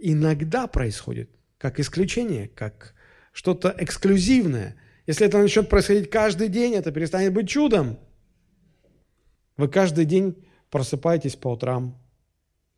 [0.00, 2.94] иногда происходит, как исключение, как
[3.32, 4.76] что-то эксклюзивное.
[5.06, 7.98] Если это начнет происходить каждый день, это перестанет быть чудом.
[9.56, 11.98] Вы каждый день просыпаетесь по утрам.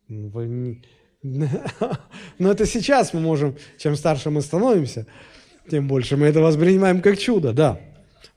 [0.09, 0.81] Вы
[2.37, 5.07] но это сейчас мы можем, чем старше мы становимся,
[5.69, 7.79] тем больше мы это воспринимаем как чудо, да.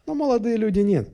[0.07, 1.09] Но молодые люди нет.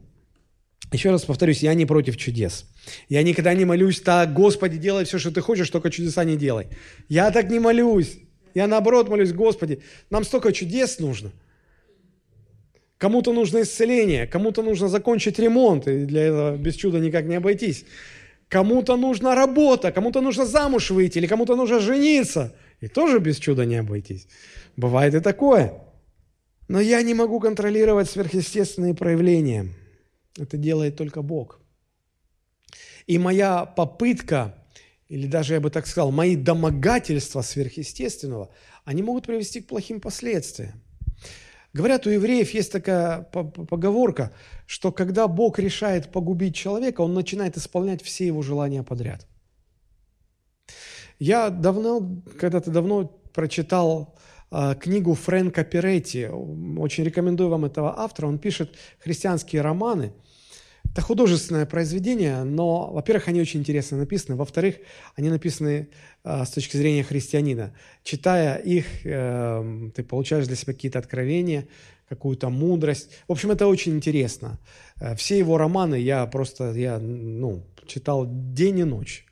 [0.92, 2.66] Еще раз повторюсь, я не против чудес.
[3.08, 6.66] Я никогда не молюсь так, Господи, делай все, что ты хочешь, только чудеса не делай.
[7.08, 8.18] Я так не молюсь.
[8.54, 9.80] Я наоборот молюсь, Господи,
[10.10, 11.32] нам столько чудес нужно.
[12.98, 17.86] Кому-то нужно исцеление, кому-то нужно закончить ремонт, и для этого без чуда никак не обойтись.
[18.52, 22.54] Кому-то нужна работа, кому-то нужно замуж выйти, или кому-то нужно жениться.
[22.82, 24.28] И тоже без чуда не обойтись.
[24.76, 25.72] Бывает и такое.
[26.68, 29.68] Но я не могу контролировать сверхъестественные проявления.
[30.38, 31.60] Это делает только Бог.
[33.06, 34.54] И моя попытка,
[35.08, 38.50] или даже я бы так сказал, мои домогательства сверхъестественного,
[38.84, 40.82] они могут привести к плохим последствиям.
[41.72, 44.32] Говорят, у евреев есть такая поговорка,
[44.66, 49.26] что когда Бог решает погубить человека, он начинает исполнять все его желания подряд.
[51.18, 54.14] Я давно, когда-то давно прочитал
[54.50, 56.26] э, книгу Фрэнка Перетти.
[56.26, 58.26] Очень рекомендую вам этого автора.
[58.26, 60.12] Он пишет христианские романы–
[60.92, 64.76] это художественное произведение, но, во-первых, они очень интересно написаны, во-вторых,
[65.16, 65.88] они написаны
[66.22, 67.74] э, с точки зрения христианина.
[68.04, 71.66] Читая их, э, ты получаешь для себя какие-то откровения,
[72.10, 73.10] какую-то мудрость.
[73.26, 74.58] В общем, это очень интересно.
[75.00, 79.24] Э, все его романы я просто я, ну, читал день и ночь.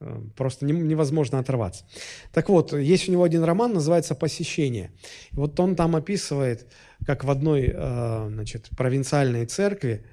[0.00, 1.86] Э, просто невозможно оторваться.
[2.32, 4.92] Так вот, есть у него один роман, называется «Посещение».
[5.32, 6.66] Вот он там описывает,
[7.06, 10.04] как в одной э, значит, провинциальной церкви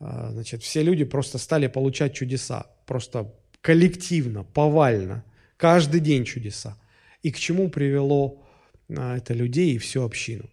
[0.00, 5.24] значит, все люди просто стали получать чудеса, просто коллективно, повально,
[5.56, 6.78] каждый день чудеса.
[7.22, 8.44] И к чему привело
[8.88, 10.48] а, это людей и всю общину.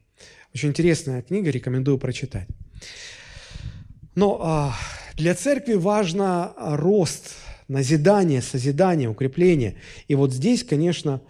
[0.54, 2.48] Очень интересная книга, рекомендую прочитать.
[4.16, 4.76] Но а,
[5.16, 7.36] для церкви важно рост,
[7.68, 9.76] назидание, созидание, укрепление.
[10.08, 11.22] И вот здесь, конечно,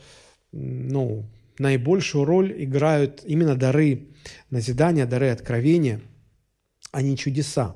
[0.51, 1.25] ну,
[1.60, 4.08] наибольшую роль играют именно дары
[4.49, 6.01] назидания, дары откровения,
[6.91, 7.75] а не чудеса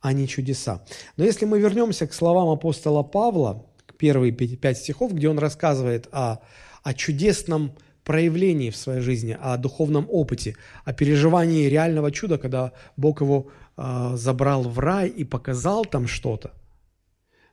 [0.00, 0.84] а не чудеса.
[1.16, 3.66] Но если мы вернемся к словам апостола Павла,
[3.98, 6.38] первые пять стихов, где он рассказывает о,
[6.82, 7.72] о чудесном
[8.04, 14.12] проявлении в своей жизни, о духовном опыте, о переживании реального чуда, когда Бог его э,
[14.16, 16.52] забрал в рай и показал там что-то.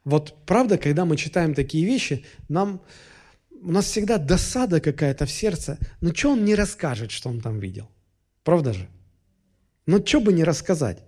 [0.03, 2.81] Вот правда, когда мы читаем такие вещи, нам,
[3.51, 5.77] у нас всегда досада какая-то в сердце.
[6.01, 7.89] Ну, что он не расскажет, что он там видел?
[8.43, 8.87] Правда же?
[9.85, 11.03] Ну, что бы не рассказать?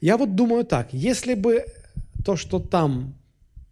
[0.00, 1.64] Я вот думаю так, если бы
[2.24, 3.14] то, что там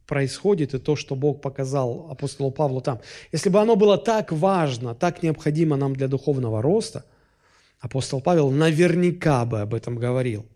[0.07, 4.94] происходит, и то, что Бог показал апостолу Павлу там, если бы оно было так важно,
[4.94, 7.05] так необходимо нам для духовного роста,
[7.79, 10.47] апостол Павел наверняка бы об этом говорил.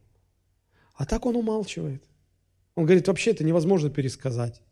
[0.95, 2.03] А так он умалчивает.
[2.75, 4.63] Он говорит, вообще это невозможно пересказать.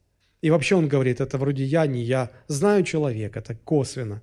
[0.40, 4.22] И вообще он говорит, это вроде я, не я, знаю человека, так косвенно.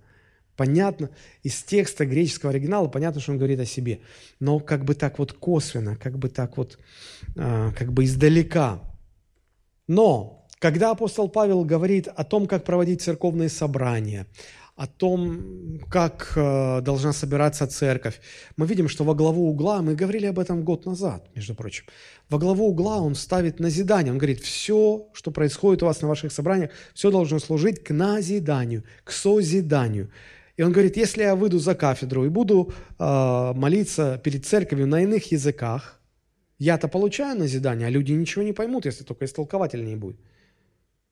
[0.58, 1.12] Понятно,
[1.44, 4.00] из текста греческого оригинала понятно, что он говорит о себе.
[4.40, 6.80] Но как бы так вот косвенно, как бы так вот,
[7.38, 8.82] а, как бы издалека.
[9.88, 14.26] Но, когда апостол Павел говорит о том, как проводить церковные собрания,
[14.76, 18.22] о том, как э, должна собираться церковь.
[18.58, 21.86] Мы видим, что во главу угла, мы говорили об этом год назад, между прочим,
[22.30, 24.12] во главу угла он ставит назидание.
[24.12, 28.84] Он говорит, все, что происходит у вас на ваших собраниях, все должно служить к назиданию,
[29.04, 30.12] к созиданию.
[30.58, 35.04] И он говорит, если я выйду за кафедру и буду э, молиться перед церковью на
[35.04, 36.02] иных языках,
[36.60, 40.20] я-то получаю назидание, а люди ничего не поймут, если только истолкователь не будет.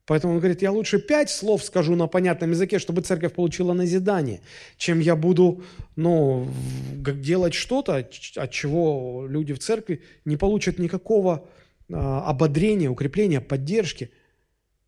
[0.07, 4.41] Поэтому он говорит, я лучше пять слов скажу на понятном языке, чтобы церковь получила назидание,
[4.77, 5.63] чем я буду
[5.95, 6.47] ну,
[6.93, 11.47] делать что-то, от чего люди в церкви не получат никакого
[11.91, 14.11] а, ободрения, укрепления, поддержки.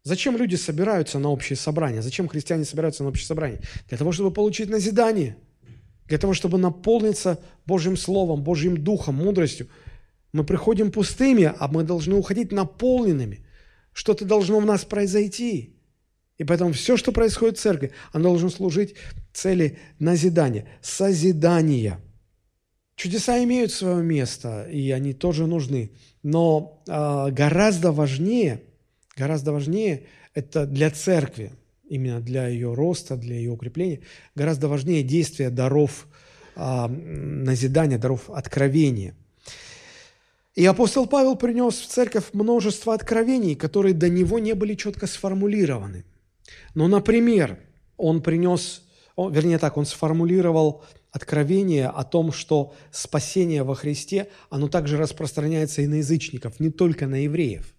[0.07, 2.01] Зачем люди собираются на общие собрания?
[2.01, 3.59] Зачем христиане собираются на общие собрания?
[3.89, 5.37] Для того, чтобы получить назидание,
[6.05, 9.67] для того, чтобы наполниться Божьим Словом, Божьим Духом, мудростью.
[10.31, 13.43] Мы приходим пустыми, а мы должны уходить наполненными–
[13.97, 15.75] что-то должно в нас произойти.
[16.37, 18.93] И поэтому все, что происходит в церкви, оно должно служить
[19.33, 21.99] цели назидания, созидания.
[22.95, 25.93] Чудеса имеют свое место, и они тоже нужны.
[26.21, 28.61] Но э, гораздо важнее,
[29.17, 30.03] гораздо важнее
[30.33, 31.51] это для церкви,
[31.89, 34.01] именно для ее роста, для ее укрепления,
[34.35, 36.07] гораздо важнее действие даров
[36.55, 39.15] э, назидания, даров откровения–
[40.57, 46.03] и апостол Павел принес в церковь множество откровений, которые до него не были четко сформулированы.
[46.73, 47.59] Но, например,
[47.95, 48.81] он принес,
[49.15, 55.87] вернее так, он сформулировал откровение о том, что спасение во Христе, оно также распространяется и
[55.87, 57.75] на язычников, не только на евреев.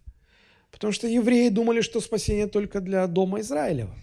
[0.70, 3.94] Потому что евреи думали, что спасение только для дома Израилева.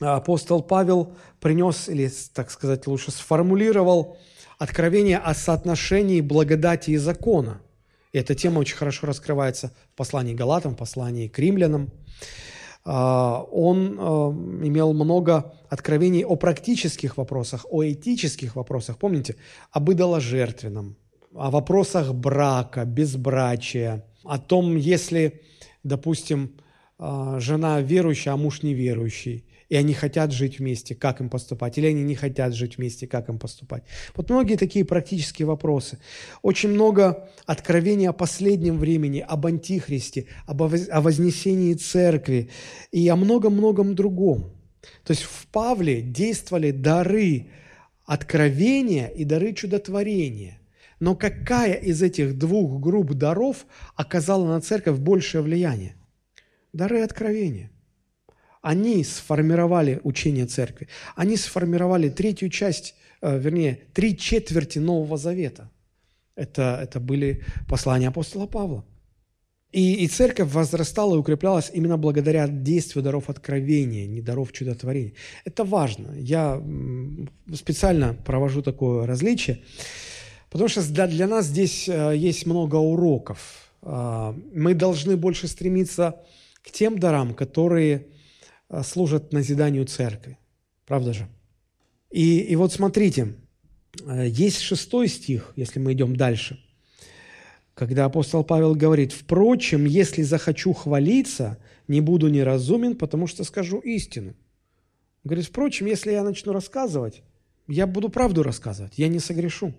[0.00, 4.16] А апостол Павел принес, или, так сказать, лучше сформулировал
[4.58, 7.60] откровение о соотношении благодати и закона–
[8.12, 11.90] и эта тема очень хорошо раскрывается в послании Галатам, в послании к римлянам.
[12.84, 18.98] А, он а, имел много откровений о практических вопросах, о этических вопросах.
[18.98, 19.36] Помните?
[19.70, 20.96] Об идоложертвенном,
[21.34, 25.42] о вопросах брака, безбрачия, о том, если,
[25.88, 26.52] допустим,
[26.98, 31.86] а, жена верующая, а муж неверующий, и они хотят жить вместе, как им поступать, или
[31.86, 33.84] они не хотят жить вместе, как им поступать.
[34.14, 35.98] Вот многие такие практические вопросы.
[36.42, 42.50] Очень много откровений о последнем времени, об антихристе, об, о вознесении церкви
[42.92, 44.52] и о многом-многом другом.
[45.04, 47.48] То есть в Павле действовали дары
[48.06, 50.57] откровения и дары чудотворения.
[51.00, 55.96] Но какая из этих двух групп даров оказала на церковь большее влияние?
[56.72, 57.70] Дары откровения–
[58.60, 60.88] они сформировали учение церкви.
[61.14, 65.70] Они сформировали третью часть, э, вернее, три четверти Нового Завета.
[66.34, 68.84] Это, это были послания апостола Павла.
[69.70, 75.12] И, и церковь возрастала и укреплялась именно благодаря действию даров откровения, не даров чудотворения.
[75.44, 76.14] Это важно.
[76.16, 76.62] Я
[77.54, 79.62] специально провожу такое различие,
[80.50, 83.70] потому что для, для нас здесь э, есть много уроков.
[83.82, 86.20] Э, мы должны больше стремиться
[86.62, 88.06] к тем дарам, которые
[88.68, 90.38] Э, служат назиданию церкви.
[90.86, 91.28] Правда же?
[92.10, 93.34] И, и вот смотрите,
[94.06, 96.62] есть шестой стих, если мы идем дальше,
[97.74, 104.30] когда апостол Павел говорит, «Впрочем, если захочу хвалиться, не буду неразумен, потому что скажу истину».
[104.30, 107.22] Он говорит, «Впрочем, если я начну рассказывать,
[107.66, 109.74] я буду правду рассказывать, я не согрешу».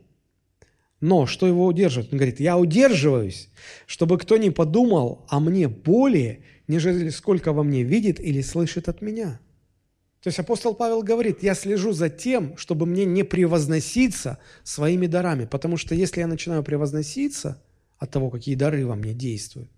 [1.01, 2.12] Но что его удерживает?
[2.12, 3.49] Он говорит, я удерживаюсь,
[3.85, 9.01] чтобы кто не подумал о мне более, нежели сколько во мне видит или слышит от
[9.01, 9.39] меня.
[10.21, 15.45] То есть апостол Павел говорит, я слежу за тем, чтобы мне не превозноситься своими дарами,
[15.45, 17.62] потому что если я начинаю превозноситься
[17.97, 19.69] от того, какие дары во мне действуют,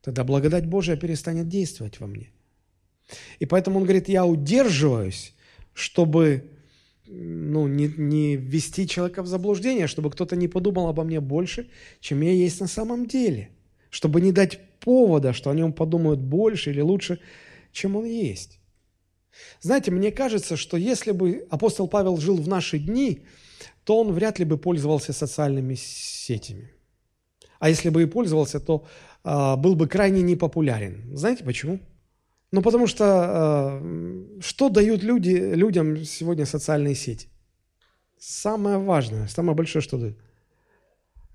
[0.00, 2.30] тогда благодать Божия перестанет действовать во мне.
[3.40, 5.34] И поэтому он говорит, я удерживаюсь,
[5.74, 6.51] чтобы
[7.14, 11.68] ну, не, не ввести человека в заблуждение, чтобы кто-то не подумал обо мне больше,
[12.00, 13.50] чем я есть на самом деле.
[13.90, 17.18] Чтобы не дать повода, что о нем подумают больше или лучше,
[17.72, 18.60] чем он есть.
[19.60, 23.24] Знаете, мне кажется, что если бы апостол Павел жил в наши дни,
[23.84, 26.70] то он вряд ли бы пользовался социальными сетями.
[27.58, 28.86] А если бы и пользовался, то
[29.24, 31.16] э, был бы крайне непопулярен.
[31.16, 31.80] Знаете почему?
[32.52, 37.28] Ну, потому что э, что дают люди, людям сегодня социальные сети?
[38.18, 40.18] Самое важное, самое большое, что дают.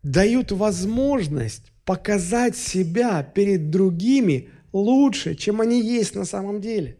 [0.03, 6.97] Дают возможность показать себя перед другими лучше, чем они есть на самом деле.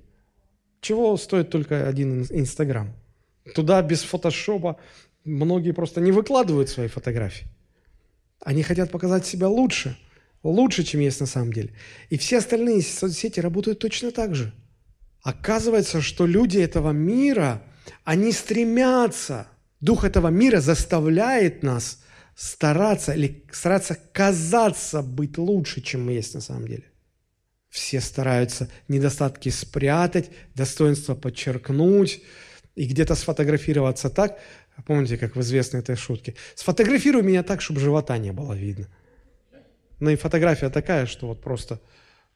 [0.82, 2.93] Чего стоит только один Инстаграм?
[3.53, 4.78] Туда без фотошопа
[5.26, 7.47] многие просто не выкладывают свои фотографии.
[8.41, 9.95] Они хотят показать себя лучше,
[10.50, 11.74] лучше, чем есть на самом деле.
[12.10, 14.54] И все остальные соцсети работают точно так же.
[15.22, 17.64] Оказывается, что люди этого мира,
[18.04, 19.48] они стремятся,
[19.82, 22.02] дух этого мира заставляет нас
[22.36, 26.84] стараться или стараться казаться быть лучше, чем мы есть на самом деле.
[27.70, 32.22] Все стараются недостатки спрятать, достоинство подчеркнуть
[32.76, 34.39] и где-то сфотографироваться так.
[34.86, 36.36] Помните, как в известной этой шутке?
[36.56, 38.88] Сфотографируй меня так, чтобы живота не было видно.
[40.00, 41.80] Ну и фотография такая, что вот просто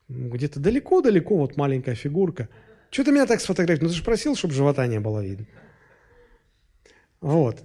[0.10, 2.50] где-то далеко-далеко вот маленькая фигурка.
[2.90, 3.90] Что ты меня так сфотографировал?
[3.90, 5.48] Ну ты же просил, чтобы живота не было видно.
[7.22, 7.64] Вот.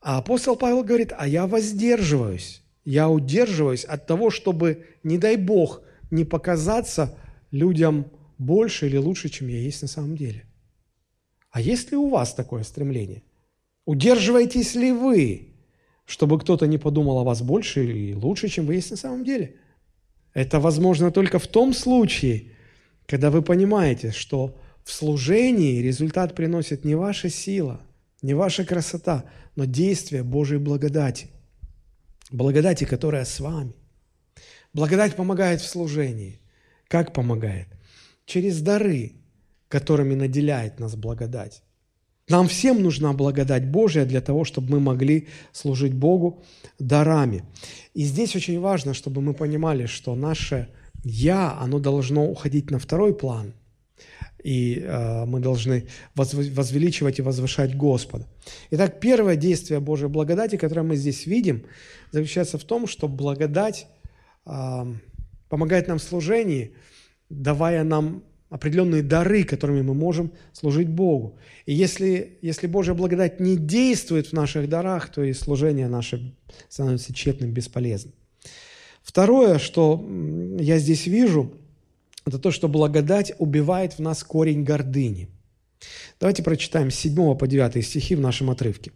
[0.00, 5.82] А апостол Павел говорит, а я воздерживаюсь, я удерживаюсь от того, чтобы, не дай Бог,
[6.10, 7.16] не показаться
[7.50, 10.44] людям больше или лучше, чем я есть на самом деле.
[11.50, 13.22] А есть ли у вас такое стремление?
[13.84, 15.49] Удерживаетесь ли вы,
[16.10, 19.54] чтобы кто-то не подумал о вас больше или лучше, чем вы есть на самом деле?
[20.34, 22.46] Это возможно только в том случае,
[23.06, 27.80] когда вы понимаете, что в служении результат приносит не ваша сила,
[28.22, 31.28] не ваша красота, но действие Божьей благодати.
[32.32, 33.72] Благодати, которая с вами.
[34.72, 36.40] Благодать помогает в служении.
[36.88, 37.68] Как помогает?
[38.26, 39.12] Через дары,
[39.68, 41.62] которыми наделяет нас благодать.
[42.30, 46.44] Нам всем нужна благодать Божья для того, чтобы мы могли служить Богу
[46.78, 47.42] дарами.
[47.92, 50.68] И здесь очень важно, чтобы мы понимали, что наше
[51.02, 53.52] «я», оно должно уходить на второй план.
[54.44, 58.28] И э, мы должны возвеличивать и возвышать Господа.
[58.70, 61.64] Итак, первое действие Божьей благодати, которое мы здесь видим,
[62.12, 63.88] заключается в том, что благодать
[64.46, 64.94] э,
[65.48, 66.74] помогает нам в служении,
[67.28, 71.38] давая нам определенные дары, которыми мы можем служить Богу.
[71.66, 76.34] И если, если Божья благодать не действует в наших дарах, то и служение наше
[76.68, 78.12] становится тщетным, бесполезным.
[79.02, 80.04] Второе, что
[80.58, 81.54] я здесь вижу,
[82.26, 85.28] это то, что благодать убивает в нас корень гордыни.
[86.18, 88.92] Давайте прочитаем с 7 по 9 стихи в нашем отрывке.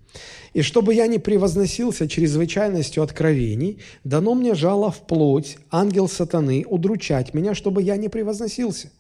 [0.53, 7.33] «И чтобы я не превозносился чрезвычайностью откровений, дано мне жало в плоть, ангел сатаны, удручать
[7.33, 8.91] меня, чтобы я не превозносился».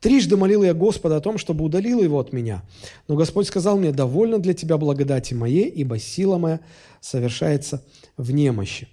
[0.00, 2.62] Трижды молил я Господа о том, чтобы удалил его от меня.
[3.06, 6.60] Но Господь сказал мне, довольно для тебя благодати моей, ибо сила моя
[7.00, 7.84] совершается
[8.16, 8.88] в немощи.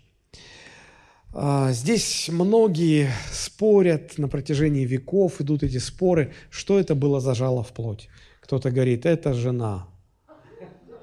[1.33, 7.63] А, здесь многие спорят на протяжении веков, идут эти споры, что это было за жало
[7.63, 8.09] в плоть.
[8.41, 9.87] Кто-то говорит, это жена.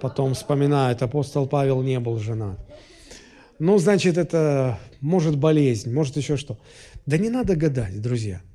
[0.00, 2.58] Потом вспоминает, апостол Павел не был женат.
[3.58, 6.58] Ну, значит, это может болезнь, может еще что.
[7.06, 8.42] Да не надо гадать, друзья–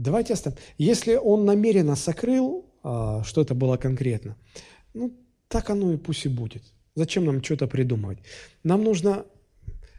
[0.00, 0.56] Давайте оставим.
[0.78, 4.36] Если он намеренно сокрыл, а, что это было конкретно,
[4.94, 5.12] ну,
[5.48, 6.62] так оно и пусть и будет.
[6.94, 8.18] Зачем нам что-то придумывать?
[8.64, 9.26] Нам нужно,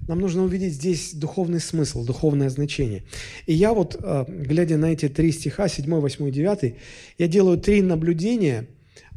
[0.08, 3.04] нам нужно увидеть здесь духовный смысл, духовное значение.
[3.46, 6.76] И я вот, а, глядя на эти три стиха, 7, 8, 9,
[7.20, 8.68] я делаю три наблюдения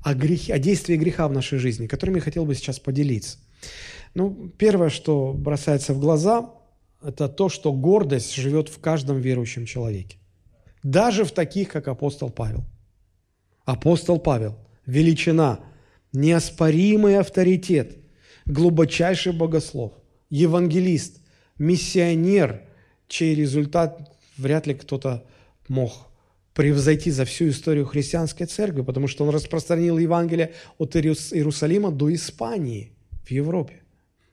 [0.02, 3.38] о, грехе, о действии греха в нашей жизни, которыми я хотел бы сейчас поделиться.
[4.12, 6.50] Ну, первое, что бросается в глаза,
[7.02, 10.18] это то, что гордость живет в каждом верующем человеке
[10.84, 12.64] даже в таких, как апостол Павел.
[13.64, 14.56] Апостол Павел–
[14.86, 15.60] величина,
[16.12, 17.96] неоспоримый авторитет,
[18.44, 19.94] глубочайший богослов,
[20.28, 21.20] евангелист,
[21.58, 22.62] миссионер,
[23.08, 25.26] чей результат вряд ли кто-то
[25.68, 25.92] мог
[26.52, 32.92] превзойти за всю историю христианской церкви, потому что он распространил Евангелие от Иерусалима до Испании
[33.24, 33.82] в Европе.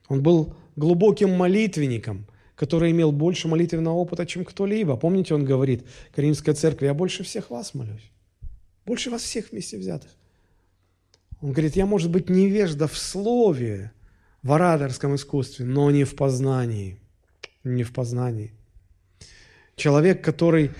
[0.08, 4.96] Он был глубоким молитвенником, который имел больше молитвенного опыта, чем кто-либо.
[4.96, 8.10] Помните, он говорит, Каримская церковь, я больше всех вас молюсь.
[8.84, 10.10] Больше вас всех вместе взятых.
[11.40, 13.92] Он говорит, я, может быть, невежда в слове,
[14.42, 16.98] в ораторском искусстве, но не в познании.
[17.64, 18.52] Не в познании.
[19.76, 20.70] Человек, который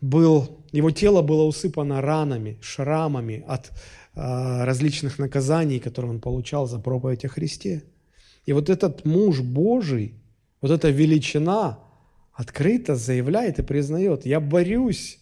[0.00, 3.70] был, его тело было усыпано ранами, шрамами от
[4.14, 7.84] э, различных наказаний, которые он получал за проповедь о Христе.
[8.44, 10.14] И вот этот муж Божий,
[10.62, 11.80] вот эта величина
[12.32, 15.20] открыто заявляет и признает, я борюсь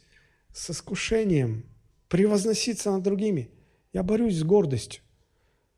[0.52, 1.64] с искушением
[2.08, 3.50] превозноситься над другими.
[3.92, 5.02] Я борюсь с гордостью.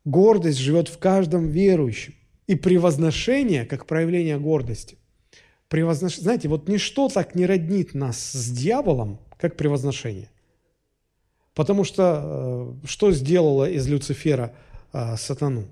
[0.05, 2.13] Гордость живет в каждом верующем.
[2.45, 4.97] И превозношение, как проявление гордости.
[5.69, 6.17] Превознош...
[6.17, 10.29] Знаете, вот ничто так не роднит нас с дьяволом, как превозношение.
[11.55, 14.53] Потому что э, что сделало из Люцифера
[14.91, 15.67] э, сатану?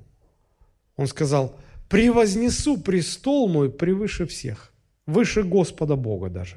[0.96, 1.60] Он сказал–
[1.92, 4.74] превознесу престол мой превыше всех,
[5.06, 6.56] выше Господа Бога даже.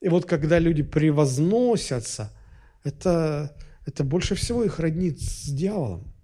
[0.00, 2.32] И вот когда люди превозносятся,
[2.82, 3.54] это,
[3.86, 6.14] это больше всего их роднит с дьяволом.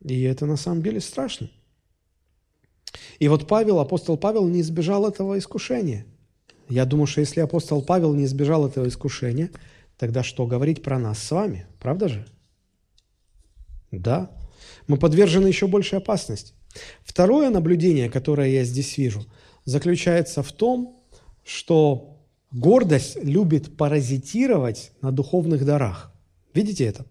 [0.00, 1.48] И это на самом деле страшно.
[3.20, 6.06] И вот Павел, апостол Павел не избежал этого искушения.
[6.68, 9.50] Я думаю, что если апостол Павел не избежал этого искушения,
[9.98, 11.66] тогда что говорить про нас с вами?
[11.80, 12.26] Правда же?
[13.92, 14.32] Да.
[14.88, 16.54] Мы подвержены еще большей опасности.
[17.02, 19.24] Второе наблюдение, которое я здесь вижу,
[19.64, 21.00] заключается в том,
[21.44, 22.20] что
[22.50, 26.12] гордость любит паразитировать на духовных дарах.
[26.54, 27.06] Видите это?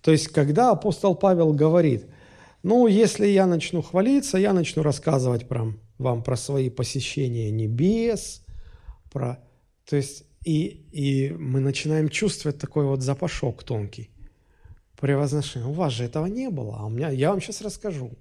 [0.00, 2.06] То есть, когда апостол Павел говорит,
[2.62, 8.44] ну, если я начну хвалиться, я начну рассказывать про, вам про свои посещения небес,
[9.12, 9.44] про...
[9.88, 14.10] То есть, и, и мы начинаем чувствовать такой вот запашок тонкий
[15.00, 15.66] превозношения.
[15.66, 18.12] У вас же этого не было, а у меня, я вам сейчас расскажу.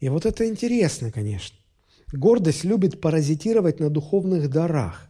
[0.00, 1.56] И вот это интересно, конечно.
[2.12, 5.08] Гордость любит паразитировать на духовных дарах.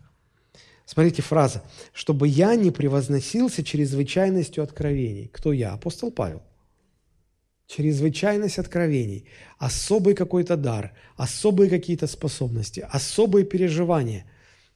[0.85, 1.63] Смотрите фраза.
[1.93, 5.29] «Чтобы я не превозносился чрезвычайностью откровений».
[5.29, 5.73] Кто я?
[5.75, 6.43] Апостол Павел.
[7.67, 9.27] Чрезвычайность откровений,
[9.59, 14.25] особый какой-то дар, особые какие-то способности, особые переживания.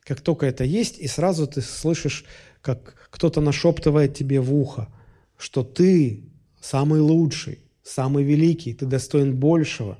[0.00, 2.26] Как только это есть, и сразу ты слышишь,
[2.60, 4.88] как кто-то нашептывает тебе в ухо,
[5.42, 6.24] что ты
[6.60, 9.98] самый лучший, самый великий, ты достоин большего.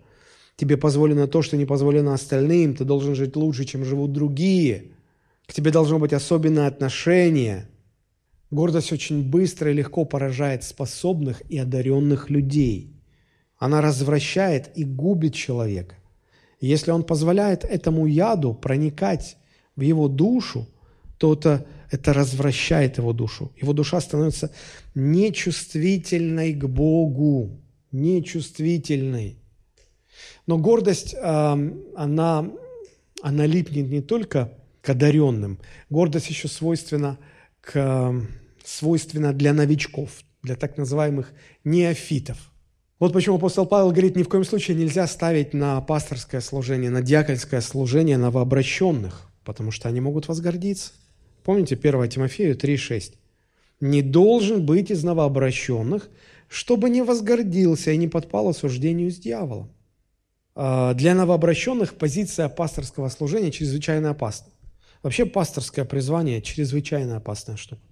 [0.57, 4.93] Тебе позволено то, что не позволено остальным, ты должен жить лучше, чем живут другие–
[5.47, 7.69] к тебе должно быть особенное отношение.
[8.51, 12.97] Гордость очень быстро и легко поражает способных и одаренных людей.
[13.59, 15.97] Она развращает и губит человека.
[16.61, 19.37] Если он позволяет этому яду проникать
[19.77, 20.69] в его душу,
[21.19, 23.53] то это, это развращает его душу.
[23.61, 24.51] Его душа становится
[24.95, 27.61] нечувствительной к Богу.
[27.93, 29.37] Нечувствительной.
[30.47, 32.51] Но гордость, она,
[33.23, 35.61] она липнет не только к одаренным.
[35.91, 37.19] Гордость еще свойственна,
[37.61, 38.15] к,
[38.65, 42.39] свойственна для новичков, для так называемых неофитов.
[42.99, 47.03] Вот почему апостол Павел говорит, ни в коем случае нельзя ставить на пасторское служение, на
[47.03, 50.93] диаконское служение новообращенных, потому что они могут возгордиться.
[51.45, 53.15] Помните 1 Тимофею 3,6?
[53.81, 56.09] «Не должен быть из новообращенных,
[56.49, 59.71] чтобы не возгордился и не подпал осуждению с дьяволом».
[60.55, 64.53] А, для новообращенных позиция пасторского служения чрезвычайно опасна.
[65.03, 67.83] Вообще пасторское призвание чрезвычайно опасная штука.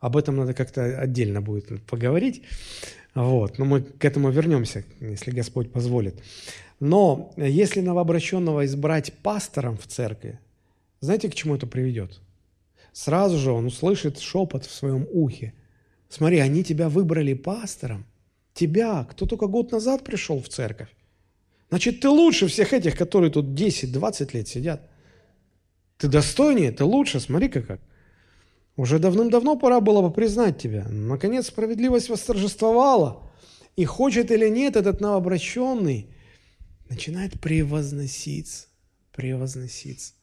[0.00, 2.42] Об этом надо как-то отдельно будет поговорить.
[3.14, 3.58] Вот.
[3.58, 6.20] Но мы к этому вернемся, если Господь позволит.
[6.80, 10.38] Но если новообращенного избрать пастором в церкви,
[11.00, 12.20] знаете, к чему это приведет?
[12.92, 15.54] Сразу же он услышит шепот в своем ухе.
[16.08, 18.06] Смотри, они тебя выбрали пастором.
[18.54, 20.88] Тебя, кто только год назад пришел в церковь.
[21.68, 24.90] Значит, ты лучше всех этих, которые тут 10-20 лет сидят.
[25.98, 27.80] Ты достойнее, ты лучше, смотри-ка как.
[28.76, 30.86] Уже давным-давно пора было бы признать тебя.
[30.88, 33.30] Наконец справедливость восторжествовала.
[33.76, 36.08] И хочет или нет, этот новообращенный
[36.88, 38.66] начинает превозноситься,
[39.12, 40.14] превозноситься.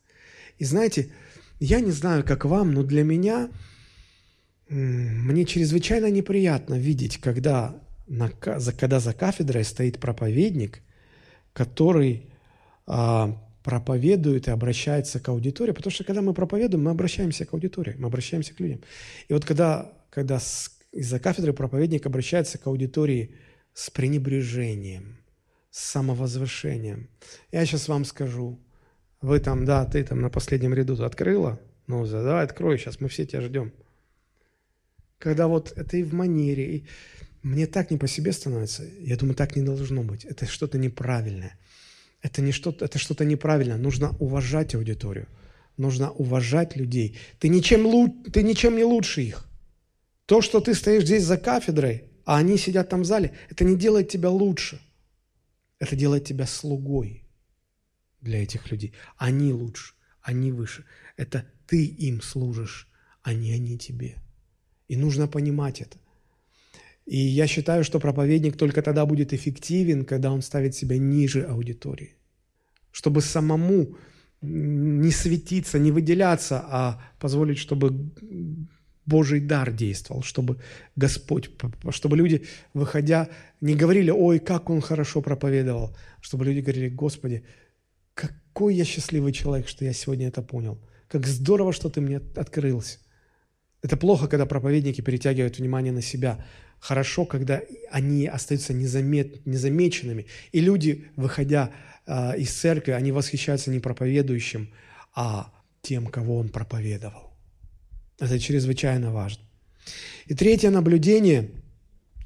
[0.57, 1.13] И знаете,
[1.59, 3.49] я не знаю, как вам, но для меня,
[4.69, 10.81] мне чрезвычайно неприятно видеть, когда, на, когда за кафедрой стоит проповедник,
[11.53, 12.29] который
[12.85, 17.95] а, проповедует и обращается к аудитории, потому что когда мы проповедуем, мы обращаемся к аудитории,
[17.97, 18.81] мы обращаемся к людям.
[19.27, 20.39] И вот когда, когда
[20.91, 23.35] из-за кафедры проповедник обращается к аудитории
[23.73, 25.17] с пренебрежением,
[25.69, 27.09] с самовозвышением,
[27.51, 28.59] я сейчас вам скажу,
[29.27, 33.25] вы там, да, ты там на последнем ряду открыла, ну, давай открой сейчас, мы все
[33.25, 33.71] тебя ждем.
[35.19, 36.85] Когда вот это и в манере, и
[37.43, 41.57] мне так не по себе становится, я думаю, так не должно быть, это что-то неправильное–
[42.21, 43.77] это, не что это что-то неправильно.
[43.77, 45.27] Нужно уважать аудиторию.
[45.77, 47.17] Нужно уважать людей.
[47.39, 49.47] Ты ничем, ты ничем не лучше их.
[50.25, 53.77] То, что ты стоишь здесь за кафедрой, а они сидят там в зале, это не
[53.77, 54.81] делает тебя лучше.
[55.79, 57.23] Это делает тебя слугой
[58.21, 58.93] для этих людей.
[59.17, 60.85] Они лучше, они выше.
[61.17, 62.87] Это ты им служишь,
[63.23, 64.15] а не они тебе.
[64.87, 65.97] И нужно понимать это.
[67.05, 72.15] И я считаю, что проповедник только тогда будет эффективен, когда он ставит себя ниже аудитории.
[72.91, 73.95] Чтобы самому
[74.41, 78.11] не светиться, не выделяться, а позволить, чтобы
[79.05, 80.57] Божий дар действовал, чтобы
[80.97, 81.49] Господь,
[81.91, 83.29] чтобы люди, выходя,
[83.61, 87.43] не говорили, ой, как он хорошо проповедовал, чтобы люди говорили, Господи,
[88.57, 90.79] какой я счастливый человек, что я сегодня это понял.
[91.07, 92.97] Как здорово, что ты мне открылся.
[93.83, 96.43] Это плохо, когда проповедники перетягивают внимание на себя
[96.79, 100.25] хорошо, когда они остаются незамет, незамеченными.
[100.53, 101.69] И люди, выходя
[102.07, 104.73] э, из церкви, они восхищаются не проповедующим,
[105.13, 105.53] а
[105.83, 107.37] тем, кого он проповедовал.
[108.19, 109.43] Это чрезвычайно важно.
[110.25, 111.51] И третье наблюдение,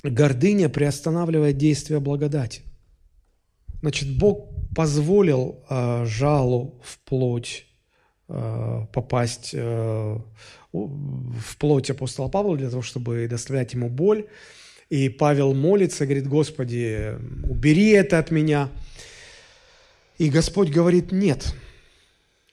[0.01, 2.61] гордыня приостанавливает действие благодати.
[3.81, 7.65] Значит, Бог позволил э, жалу в плоть
[8.27, 10.17] э, попасть э,
[10.73, 14.27] в плоть апостола Павла для того, чтобы доставлять ему боль.
[14.89, 18.69] И Павел молится, говорит, Господи, убери это от меня.
[20.17, 21.53] И Господь говорит, нет.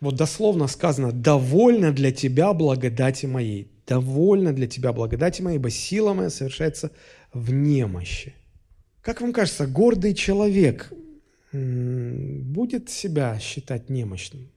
[0.01, 3.71] Вот дословно сказано, довольно для тебя благодати моей.
[3.87, 6.93] Довольно для тебя благодати моей, ибо сила моя совершается
[7.33, 8.35] в немощи.
[9.03, 10.93] Как вам кажется, гордый человек
[11.53, 14.51] будет себя считать немощным?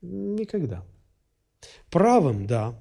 [0.00, 0.84] Никогда.
[1.90, 2.78] Правым– да.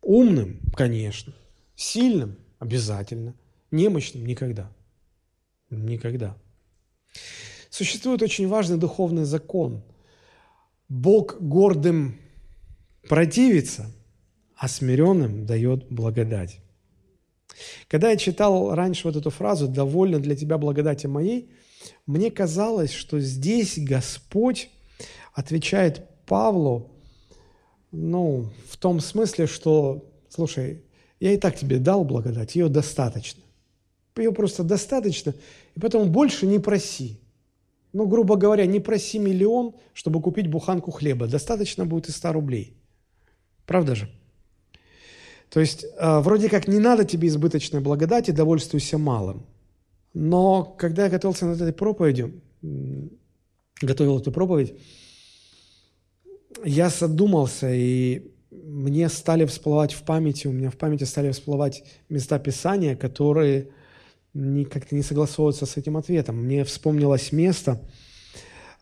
[0.00, 1.34] Умным– конечно.
[1.74, 3.34] Сильным– обязательно.
[3.70, 4.72] Немощным– никогда.
[5.68, 6.36] Никогда.
[7.70, 9.82] Существует очень важный духовный закон.
[10.88, 12.16] Бог гордым
[13.08, 13.92] противится,
[14.56, 16.60] а смиренным дает благодать.
[17.88, 21.50] Когда я читал раньше вот эту фразу «довольно для тебя благодати моей»,
[22.06, 24.70] мне казалось, что здесь Господь
[25.32, 26.90] отвечает Павлу,
[27.92, 30.82] ну, в том смысле, что, слушай,
[31.20, 33.42] я и так тебе дал благодать, ее достаточно.
[34.16, 35.34] Ее просто достаточно,
[35.74, 37.20] и потом больше не проси.
[37.92, 41.26] Ну, грубо говоря, не проси миллион, чтобы купить буханку хлеба.
[41.26, 42.76] Достаточно будет и 100 рублей.
[43.64, 44.10] Правда же?
[45.48, 49.46] То есть, э, вроде как не надо тебе избыточной благодати, довольствуйся малым.
[50.18, 52.40] Но когда я готовился над этой проповедью,
[53.82, 54.72] готовил эту проповедь,
[56.64, 62.38] я задумался, и мне стали всплывать в памяти, у меня в памяти стали всплывать места
[62.38, 63.68] Писания, которые
[64.70, 66.44] как-то не согласовываются с этим ответом.
[66.44, 67.82] Мне вспомнилось место,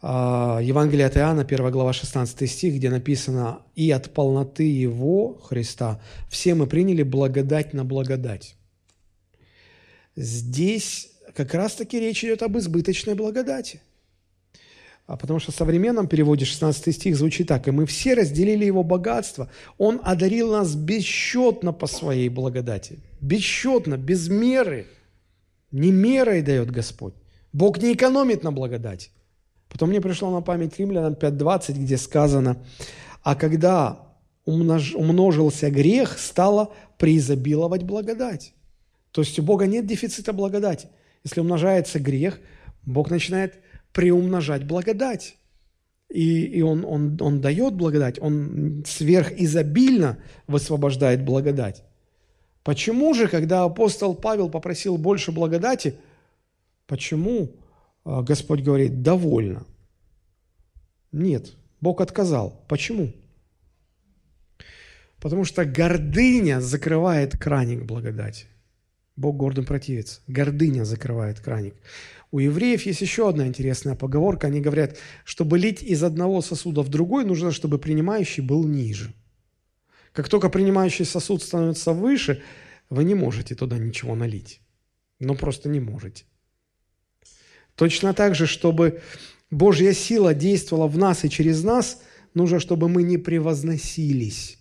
[0.03, 6.01] а, Евангелие от Иоанна, 1 глава, 16 стих, где написано «И от полноты Его, Христа,
[6.29, 8.55] все мы приняли благодать на благодать».
[10.17, 13.81] Здесь как раз-таки речь идет об избыточной благодати.
[15.07, 17.69] А потому что в современном переводе 16 стих звучит так.
[17.69, 19.51] «И мы все разделили его богатство.
[19.77, 23.01] Он одарил нас бесчетно по своей благодати».
[23.21, 24.87] Бесчетно, без меры.
[25.73, 27.15] Не мерой дает Господь.
[27.53, 29.11] Бог не экономит на благодати.
[29.69, 32.57] Потом мне пришло на память Римлянам 5.20, где сказано,
[33.23, 33.99] «А когда
[34.45, 38.55] умнож, умножился грех, стало преизобиловать благодать».
[39.11, 40.89] То есть у Бога нет дефицита благодати–
[41.25, 42.39] если умножается грех,
[42.83, 43.59] Бог начинает
[43.93, 45.37] приумножать благодать.
[46.11, 51.83] И, и он, он, он дает благодать, Он сверхизобильно высвобождает благодать.
[52.63, 55.97] Почему же, когда апостол Павел попросил больше благодати,
[56.87, 57.51] почему
[58.05, 59.67] а, Господь говорит «довольно»?
[61.11, 62.65] Нет, Бог отказал.
[62.69, 63.13] Почему?
[65.21, 68.47] Потому что гордыня закрывает краник благодати.
[69.17, 70.21] Бог гордым противится.
[70.27, 71.75] Гордыня закрывает краник.
[72.33, 74.49] У евреев есть еще одна интересная поговорка.
[74.49, 79.15] Они говорят, чтобы лить из одного сосуда в другой, нужно, чтобы принимающий был ниже.
[80.13, 82.43] Как только принимающий сосуд становится выше,
[82.91, 84.61] вы не можете туда ничего налить.
[85.21, 86.25] Ну, просто не можете.
[87.77, 89.01] Точно так же, чтобы
[89.51, 92.03] Божья сила действовала в нас и через нас,
[92.35, 94.59] нужно, чтобы мы не превозносились.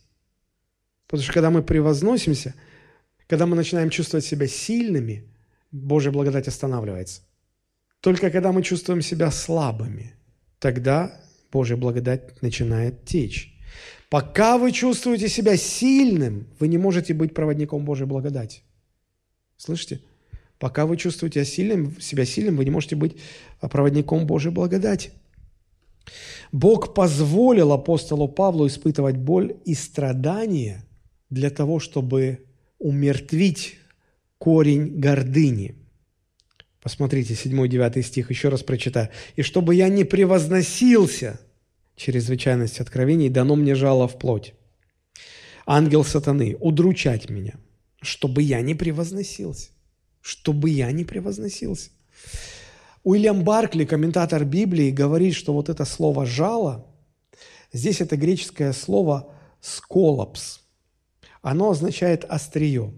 [1.08, 2.54] Потому что когда мы превозносимся–
[3.28, 5.24] когда мы начинаем чувствовать себя сильными,
[5.72, 7.22] Божья благодать останавливается.
[8.00, 10.14] Только когда мы чувствуем себя слабыми,
[10.60, 11.20] тогда
[11.52, 13.58] Божья благодать начинает течь.
[14.10, 18.62] Пока вы чувствуете себя сильным, вы не можете быть проводником Божьей благодати.
[19.58, 20.02] Слышите?
[20.60, 23.18] Пока вы чувствуете сильным, себя сильным, вы не можете быть
[23.60, 25.12] проводником Божьей благодати.
[26.52, 30.86] Бог позволил апостолу Павлу испытывать боль и страдания
[31.30, 32.46] для того, чтобы
[32.84, 33.78] умертвить
[34.38, 35.76] корень гордыни.
[36.82, 39.10] Посмотрите, 7-9 стих, еще раз прочитаю.
[39.38, 41.40] «И чтобы я не превозносился,
[41.96, 44.54] чрезвычайность откровений, дано мне жало в плоть.
[45.66, 47.54] Ангел сатаны, удручать меня,
[48.02, 49.70] чтобы я не превозносился.
[50.20, 51.90] Чтобы я не превозносился».
[53.06, 56.86] Уильям Баркли, комментатор Библии, говорит, что вот это слово «жало»,
[57.72, 60.63] здесь это греческое слово «сколопс»,
[61.44, 62.94] оно означает острие.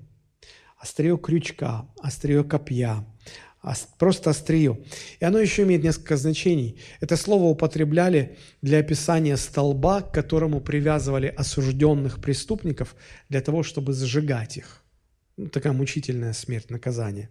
[0.77, 3.03] Острие крючка, острие копья,
[3.97, 4.83] просто острие.
[5.19, 6.79] И оно еще имеет несколько значений.
[6.99, 12.95] Это слово употребляли для описания столба, к которому привязывали осужденных преступников
[13.29, 14.83] для того, чтобы сжигать их.
[15.37, 17.29] Ну, такая мучительная смерть, наказание.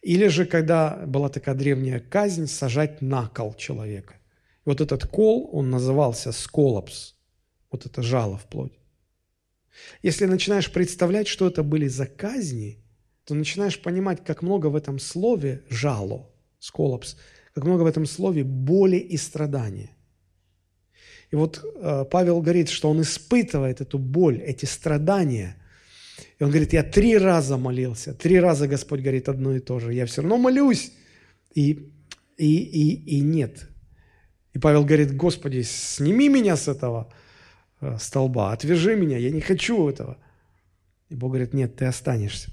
[0.00, 4.14] Или же, когда была такая древняя казнь, сажать на кол человека.
[4.64, 7.14] Вот этот кол, он назывался сколопс.
[7.70, 8.81] Вот это жало в плоть.
[10.02, 12.78] Если начинаешь представлять, что это были за казни,
[13.24, 17.16] то начинаешь понимать, как много в этом слове жало, сколопс,
[17.54, 19.90] как много в этом слове боли и страдания.
[21.30, 25.56] И вот э, Павел говорит, что он испытывает эту боль, эти страдания.
[26.38, 29.94] И он говорит, я три раза молился, три раза Господь говорит одно и то же.
[29.94, 30.92] Я все равно молюсь.
[31.54, 31.90] И,
[32.36, 33.68] и, и, и нет.
[34.52, 37.12] И Павел говорит, Господи, сними меня с этого
[37.98, 40.18] столба, отвяжи меня, я не хочу этого.
[41.08, 42.50] И Бог говорит, нет, ты останешься.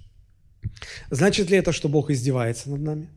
[1.10, 3.10] Значит ли это, что Бог издевается над нами?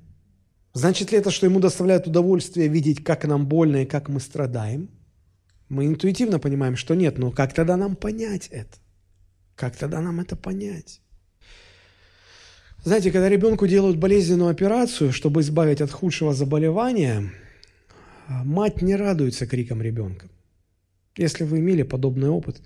[0.75, 4.89] Значит ли это, что Ему доставляет удовольствие видеть, как нам больно и как мы страдаем?
[5.69, 8.77] Мы интуитивно понимаем, что нет, но как тогда нам понять это?
[9.55, 11.01] Как тогда нам это понять?
[12.85, 17.33] Знаете, когда ребенку делают болезненную операцию, чтобы избавить от худшего заболевания,
[18.29, 20.29] мать не радуется крикам ребенка.
[21.17, 22.61] Если вы имели подобный опыт,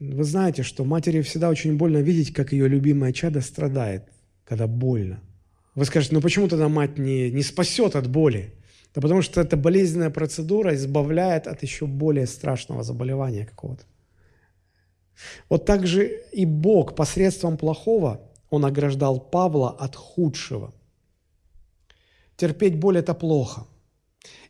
[0.00, 4.08] вы знаете, что матери всегда очень больно видеть, как ее любимое чадо страдает,
[4.44, 5.20] когда больно.
[5.74, 8.52] Вы скажете, ну почему тогда мать не, не спасет от боли?
[8.94, 13.84] Да потому что эта болезненная процедура избавляет от еще более страшного заболевания какого-то.
[15.48, 20.74] Вот так же и Бог посредством плохого, Он ограждал Павла от худшего.
[22.36, 23.66] Терпеть боль– это плохо.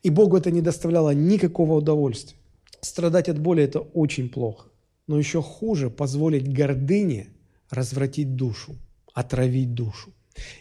[0.02, 2.38] И Богу это не доставляло никакого удовольствия.
[2.82, 4.68] Страдать от боли– это очень плохо.
[5.06, 7.28] Но еще хуже позволить гордыне
[7.70, 8.76] развратить душу,
[9.14, 10.12] отравить душу.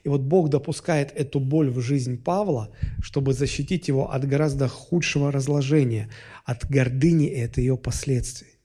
[0.04, 2.70] И вот Бог допускает эту боль в жизнь Павла,
[3.02, 6.10] чтобы защитить его от гораздо худшего разложения,
[6.46, 8.60] от гордыни и от ее последствий.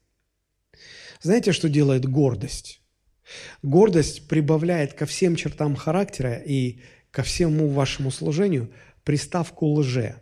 [1.23, 2.83] Знаете, что делает гордость?
[3.63, 6.81] Гордость прибавляет ко всем чертам характера и
[7.11, 8.71] ко всему вашему служению
[9.03, 10.17] приставку «лже».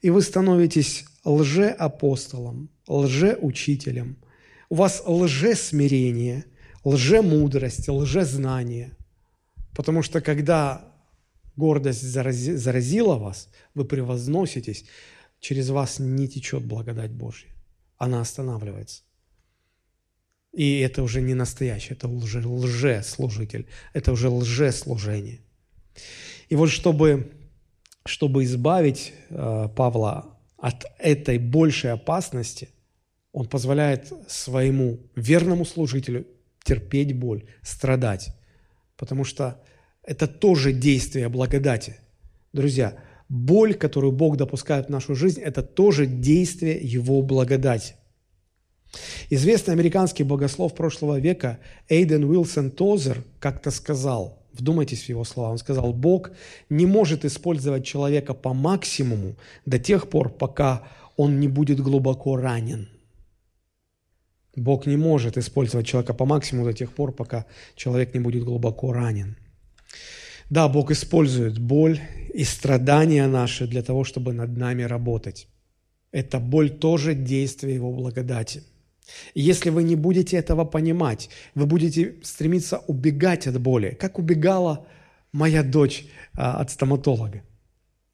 [0.00, 4.16] И вы становитесь лжеапостолом, лжеучителем,
[4.70, 6.44] у вас лжесмирение,
[6.84, 8.96] лжемудрость, лжезнание.
[9.74, 10.84] Потому что когда
[11.56, 14.86] гордость зарази, заразила вас, вы превозноситесь,
[15.40, 17.50] через вас не течет благодать Божья.
[17.98, 19.02] Она останавливается.
[20.52, 25.40] И это уже не настоящее, это уже лжеслужитель, это уже лжеслужение.
[26.48, 27.32] И вот чтобы,
[28.06, 32.70] чтобы избавить э, Павла от этой большей опасности,
[33.32, 36.26] он позволяет своему верному служителю
[36.64, 38.34] терпеть боль, страдать,
[38.96, 39.62] потому что
[40.02, 41.96] это тоже действие благодати.
[42.52, 42.96] Друзья,
[43.28, 47.96] боль, которую Бог допускает в нашу жизнь, это тоже действие Его благодати.
[49.28, 55.58] Известный американский богослов прошлого века Эйден Уилсон Тозер как-то сказал, вдумайтесь в его слова, он
[55.58, 56.30] сказал, Бог
[56.68, 59.36] не может использовать человека по максимуму
[59.66, 60.82] до тех пор, пока
[61.16, 62.88] он не будет глубоко ранен.
[64.56, 67.44] Бог не может использовать человека по максимуму до тех пор, пока
[67.74, 69.36] человек не будет глубоко ранен.
[70.50, 72.00] Да, Бог использует боль
[72.32, 75.48] и страдания наши для того, чтобы над нами работать.
[76.12, 78.62] Эта боль тоже действие Его благодати.
[79.34, 84.86] Если вы не будете этого понимать, вы будете стремиться убегать от боли, как убегала
[85.32, 87.42] моя дочь а, от стоматолога.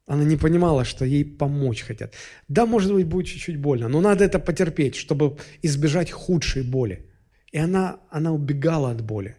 [0.05, 2.13] Она не понимала, что ей помочь хотят.
[2.49, 7.09] Да, может быть, будет чуть-чуть больно, но надо это потерпеть, чтобы избежать худшей боли.
[7.51, 9.37] И она, она убегала от боли.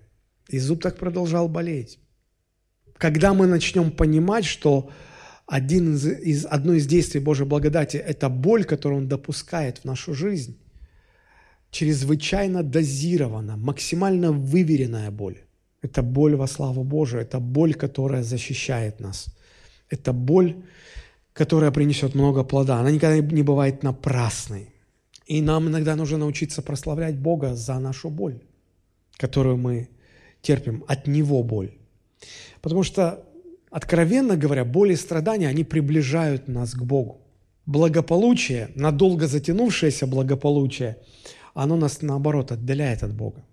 [0.49, 1.99] И зуб так продолжал болеть.
[2.97, 4.91] Когда мы начнем понимать, что
[5.47, 10.15] один из, из, одно из действий Божьей благодати– это боль, которую Он допускает в нашу
[10.15, 10.59] жизнь,
[11.75, 15.37] чрезвычайно дозирована, максимально выверенная боль.
[15.83, 19.27] Это боль во славу Божию, это боль, которая защищает нас–
[19.91, 20.55] это боль,
[21.33, 22.81] которая принесет много плода.
[22.81, 24.69] Она никогда не бывает напрасной.
[25.27, 28.39] И нам иногда нужно научиться прославлять Бога за нашу боль,
[29.17, 29.89] которую мы
[30.43, 31.71] терпим, от Него боль.
[32.61, 33.25] Потому что,
[33.71, 37.21] откровенно говоря, боль и страдания, они приближают нас к Богу.
[37.67, 40.99] Благополучие, надолго затянувшееся благополучие,
[41.55, 43.45] оно нас, наоборот, отдаляет от Бога.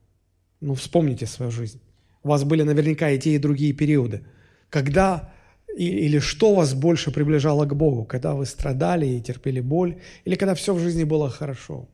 [0.60, 1.80] Ну, вспомните свою жизнь.
[2.24, 4.26] У вас были наверняка и те, и другие периоды,
[4.70, 5.32] когда
[5.78, 10.54] или что вас больше приближало к Богу, когда вы страдали и терпели боль, или когда
[10.54, 11.88] все в жизни было хорошо?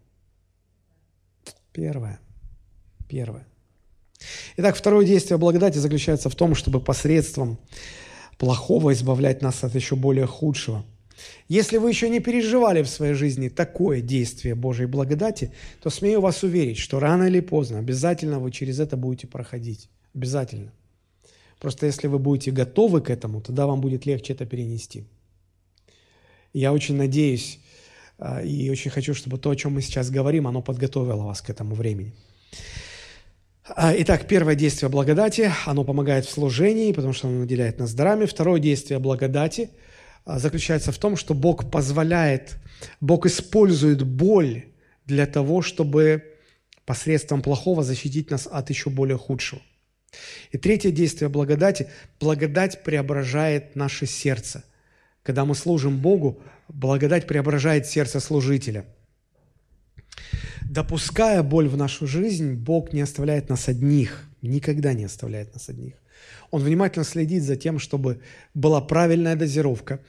[1.72, 2.20] Первое.
[3.08, 3.46] Первое.
[4.58, 7.60] Итак, второе действие благодати заключается в том, чтобы посредством
[8.38, 10.84] плохого избавлять нас от еще более худшего.
[11.48, 15.52] Если вы еще не переживали в своей жизни такое действие Божьей благодати,
[15.82, 19.90] то смею вас уверить, что рано или поздно обязательно вы через это будете проходить.
[20.14, 20.72] Обязательно.
[21.60, 25.06] Просто если вы будете готовы к этому, тогда вам будет легче это перенести.
[26.54, 27.60] Я очень надеюсь
[28.20, 31.50] а, и очень хочу, чтобы то, о чем мы сейчас говорим, оно подготовило вас к
[31.50, 32.14] этому времени.
[33.76, 38.26] А, итак, первое действие благодати, оно помогает в служении, потому что оно наделяет нас дарами.
[38.26, 39.70] Второе действие благодати
[40.28, 42.58] заключается в том, что Бог позволяет,
[43.02, 44.66] Бог использует боль
[45.06, 46.24] для того, чтобы
[46.86, 49.62] посредством плохого защитить нас от еще более худшего.
[50.52, 51.88] И третье действие благодати–
[52.20, 54.64] благодать преображает наше сердце.
[55.24, 58.86] Когда мы служим Богу, благодать преображает сердце служителя–
[60.70, 65.96] допуская боль в нашу жизнь, Бог не оставляет нас одних, никогда не оставляет нас одних.
[66.52, 68.20] Он внимательно следит за тем, чтобы
[68.54, 70.00] была правильная дозировка.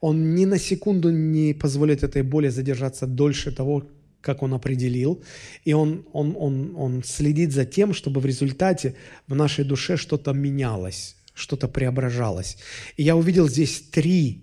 [0.00, 3.84] Он ни на секунду не позволит этой боли задержаться дольше того,
[4.20, 5.22] как он определил.
[5.64, 8.94] И он, он, он, он следит за тем, чтобы в результате
[9.26, 12.58] в нашей душе что-то менялось, что-то преображалось.
[12.96, 14.42] И я увидел здесь три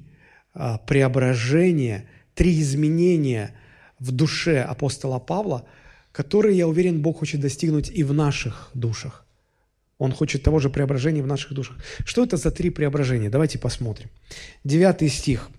[0.54, 3.56] а, преображения, три изменения–
[4.04, 5.66] в душе апостола Павла,
[6.12, 9.26] которые, я уверен, Бог хочет достигнуть и в наших душах.
[10.04, 11.78] Он хочет того же преображения в наших душах.
[12.06, 13.30] Что это за три преображения?
[13.30, 14.10] Давайте посмотрим.
[14.66, 15.50] Девятый стих.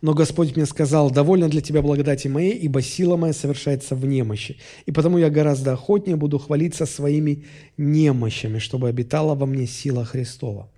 [0.00, 4.56] «Но Господь мне сказал, довольно для тебя благодати моей, ибо сила моя совершается в немощи.
[4.86, 7.44] И потому я гораздо охотнее буду хвалиться своими
[7.76, 10.72] немощами, чтобы обитала во мне сила Христова».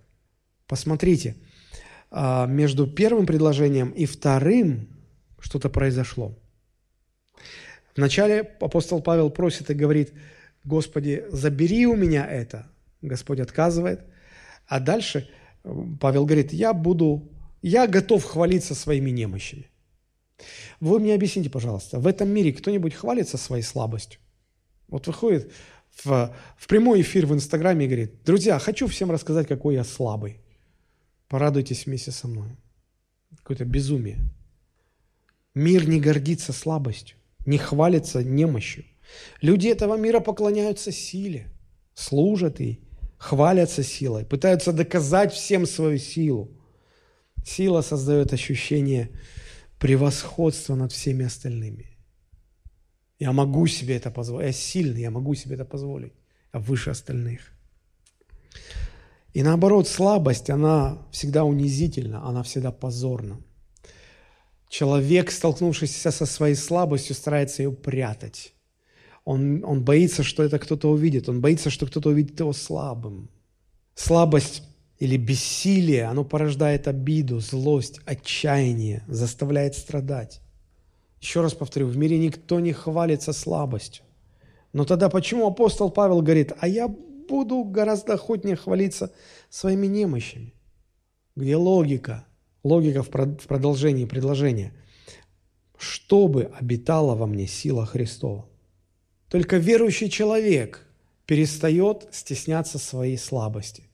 [0.67, 1.37] Посмотрите,
[2.11, 4.89] а, между первым предложением и вторым
[5.39, 6.37] что-то произошло.
[7.95, 10.13] Вначале апостол Павел просит и говорит,
[10.67, 12.67] Господи, забери у меня это.
[13.01, 14.01] Господь отказывает.
[14.67, 15.31] А дальше
[15.63, 17.31] э, Павел говорит, я буду,
[17.63, 19.71] я готов хвалиться своими немощами.
[20.81, 24.21] Вы мне объясните, пожалуйста, в этом мире кто-нибудь хвалится своей слабостью?
[24.89, 25.53] Вот выходит
[26.05, 30.41] в, в прямой эфир в Инстаграме и говорит, друзья, хочу всем рассказать, какой я слабый.
[31.29, 32.51] Порадуйтесь вместе со мной.
[33.39, 34.19] Какое-то безумие.
[35.55, 38.85] Мир не гордится слабостью, не хвалится немощью.
[39.41, 41.49] Люди этого мира поклоняются силе,
[41.95, 42.81] служат ей,
[43.19, 46.51] хвалятся силой, пытаются доказать всем свою силу.
[47.45, 49.11] Сила создает ощущение
[49.79, 51.97] превосходства над всеми остальными.
[53.19, 54.47] Я могу себе это позволить.
[54.47, 56.13] Я сильный, я могу себе это позволить.
[56.53, 57.41] Я выше остальных.
[59.33, 63.39] И наоборот, слабость, она всегда унизительна, она всегда позорна.
[64.69, 68.55] Человек, столкнувшийся со своей слабостью, старается ее прятать.
[69.27, 71.29] Он, он боится, что это кто-то увидит.
[71.29, 73.29] Он боится, что кто-то увидит его слабым.
[73.97, 74.63] Слабость
[75.01, 80.41] или бессилие, оно порождает обиду, злость, отчаяние, заставляет страдать.
[81.21, 84.05] Еще раз повторю, в мире никто не хвалится слабостью.
[84.73, 89.13] Но тогда почему апостол Павел говорит, а я буду гораздо охотнее хвалиться
[89.51, 90.55] своими немощами?
[91.35, 92.27] Где логика?
[92.63, 94.73] Логика в продолжении предложения.
[95.77, 98.47] «Чтобы обитала во мне сила Христова».
[99.29, 100.87] Только верующий человек
[101.27, 103.85] перестает стесняться своей слабости.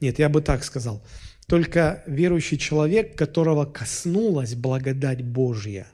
[0.00, 1.02] Нет, я бы так сказал.
[1.46, 5.86] Только верующий человек, которого коснулась благодать Божья,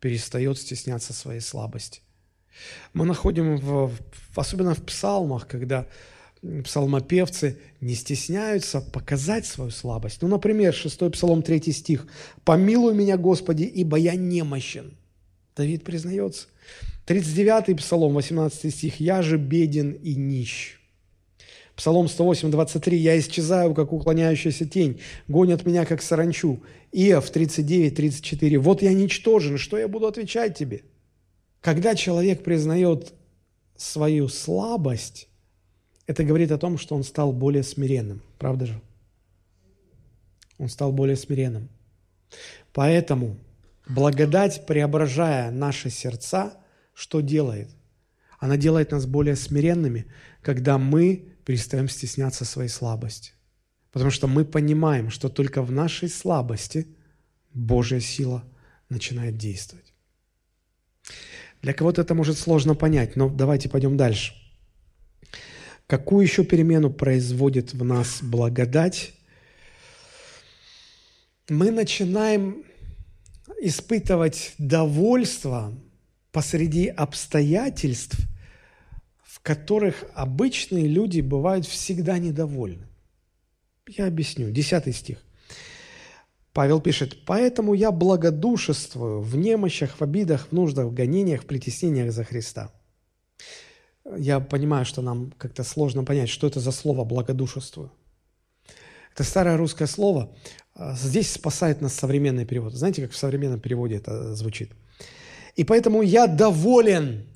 [0.00, 2.00] перестает стесняться своей слабости.
[2.92, 3.92] Мы находим, в,
[4.36, 5.88] особенно в псалмах, когда
[6.62, 10.22] псалмопевцы не стесняются показать свою слабость.
[10.22, 12.06] Ну, например, 6 псалом 3 стих.
[12.44, 14.96] «Помилуй меня, Господи, ибо я немощен».
[15.56, 16.48] Давид признается.
[17.06, 19.00] 39 псалом, 18 стих.
[19.00, 20.78] «Я же беден и нищ».
[21.76, 22.96] Псалом 108, 23.
[22.96, 26.62] «Я исчезаю, как уклоняющаяся тень, гонят меня, как саранчу».
[26.92, 28.58] Иов 39, 34.
[28.58, 30.82] «Вот я ничтожен, что я буду отвечать тебе?»
[31.64, 33.14] Когда человек признает
[33.74, 35.28] свою слабость,
[36.06, 38.20] это говорит о том, что он стал более смиренным.
[38.38, 38.80] Правда же?
[40.58, 41.70] Он стал более смиренным.
[42.74, 43.38] Поэтому
[43.88, 46.52] благодать, преображая наши сердца,
[46.94, 47.68] что делает?
[48.38, 50.06] Она делает нас более смиренными,
[50.42, 53.32] когда мы перестаем стесняться своей слабости.
[53.90, 56.86] Потому что мы понимаем, что только в нашей слабости
[57.52, 58.44] Божья сила
[58.88, 59.92] начинает действовать.
[61.62, 64.34] Для кого-то это может сложно понять, но давайте пойдем дальше.
[65.86, 69.12] Какую еще перемену производит в нас благодать?
[71.48, 72.64] Мы начинаем
[73.60, 75.72] испытывать довольство
[76.34, 78.18] посреди обстоятельств,
[79.22, 82.88] в которых обычные люди бывают всегда недовольны.
[83.86, 84.50] Я объясню.
[84.50, 85.18] Десятый стих.
[86.52, 92.12] Павел пишет, «Поэтому я благодушествую в немощах, в обидах, в нуждах, в гонениях, в притеснениях
[92.12, 92.72] за Христа».
[94.16, 97.92] Я понимаю, что нам как-то сложно понять, что это за слово «благодушествую».
[99.12, 100.36] Это старое русское слово.
[100.74, 102.74] А, здесь спасает нас современный перевод.
[102.74, 104.72] Знаете, как в современном переводе это звучит?
[105.56, 107.26] И поэтому я доволен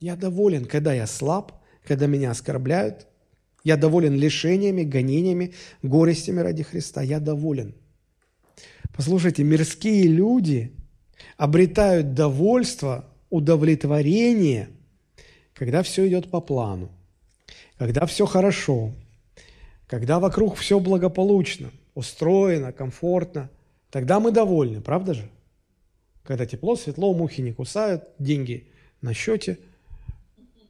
[0.00, 1.52] Я доволен, когда я слаб,
[1.84, 3.06] когда меня оскорбляют.
[3.64, 7.02] Я доволен лишениями, гонениями, горестями ради Христа.
[7.02, 7.74] Я доволен.
[8.94, 10.72] Послушайте, мирские люди
[11.36, 14.68] обретают довольство, удовлетворение,
[15.54, 16.90] когда все идет по плану,
[17.76, 18.94] когда все хорошо,
[19.86, 23.50] когда вокруг все благополучно, устроено, комфортно,
[23.90, 25.28] тогда мы довольны, правда же?
[26.26, 28.68] Когда тепло, светло, мухи не кусают, деньги
[29.00, 29.58] на счете,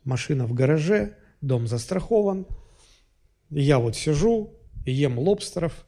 [0.04, 2.46] машина в гараже, дом застрахован.
[3.48, 4.52] Я вот сижу
[4.84, 5.86] и ем лобстеров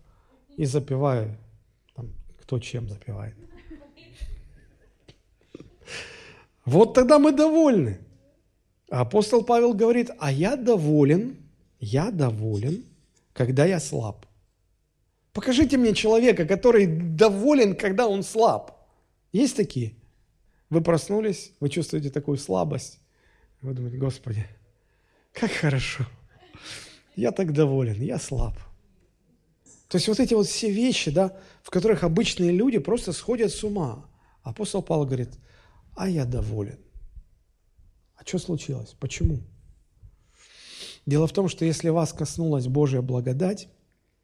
[0.56, 1.36] и запиваю,
[1.94, 2.08] там,
[2.40, 3.34] кто чем запивает.
[6.64, 7.98] Вот тогда мы довольны.
[8.88, 11.36] Апостол Павел говорит, а я доволен,
[11.78, 12.84] я доволен,
[13.34, 14.24] когда я слаб.
[15.34, 18.77] Покажите мне человека, который доволен, когда он слаб.
[19.32, 19.94] Есть такие?
[20.70, 22.98] Вы проснулись, вы чувствуете такую слабость.
[23.62, 24.46] Вы думаете, Господи,
[25.32, 26.06] как хорошо.
[27.16, 28.54] Я так доволен, я слаб.
[29.88, 33.64] То есть вот эти вот все вещи, да, в которых обычные люди просто сходят с
[33.64, 34.06] ума.
[34.42, 35.30] Апостол Павел говорит,
[35.96, 36.78] а я доволен.
[38.16, 38.94] А что случилось?
[39.00, 39.40] Почему?
[41.06, 43.68] Дело в том, что если вас коснулась Божья благодать,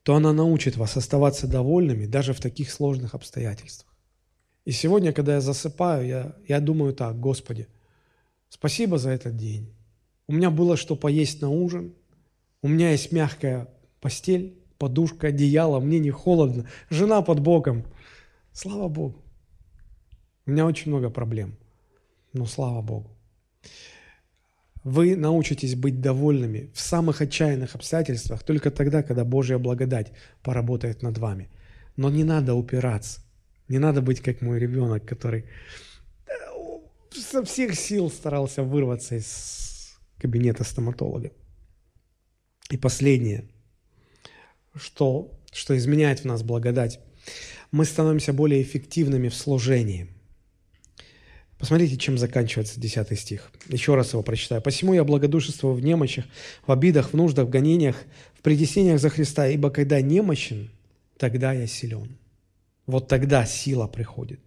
[0.02, 3.93] то она научит вас оставаться довольными даже в таких сложных обстоятельствах.
[4.64, 7.68] И сегодня, когда я засыпаю, я, я думаю так, Господи,
[8.48, 9.74] спасибо за этот день.
[10.26, 11.94] У меня было что поесть на ужин,
[12.62, 13.68] у меня есть мягкая
[14.00, 17.84] постель, подушка, одеяло, мне не холодно, жена под боком.
[18.52, 19.22] Слава Богу.
[20.46, 21.56] У меня очень много проблем,
[22.32, 23.10] но слава Богу.
[24.82, 30.12] Вы научитесь быть довольными в самых отчаянных обстоятельствах только тогда, когда Божья благодать
[30.42, 31.48] поработает над вами.
[31.96, 33.23] Но не надо упираться.
[33.68, 35.44] Не надо быть как мой ребенок, который
[36.26, 36.32] э,
[37.12, 41.32] со всех сил старался вырваться из кабинета стоматолога.
[42.70, 43.44] И последнее,
[44.74, 47.00] что, что изменяет в нас благодать.
[47.70, 50.08] Мы становимся более эффективными в служении.
[51.58, 53.50] Посмотрите, чем заканчивается 10 стих.
[53.68, 54.60] Еще раз его прочитаю.
[54.60, 56.26] «Посему я благодушествую в немощах,
[56.66, 57.96] в обидах, в нуждах, в гонениях,
[58.34, 60.70] в притеснениях за Христа, ибо когда немощен,
[61.16, 62.18] тогда я силен».
[62.86, 64.40] Вот тогда сила приходит.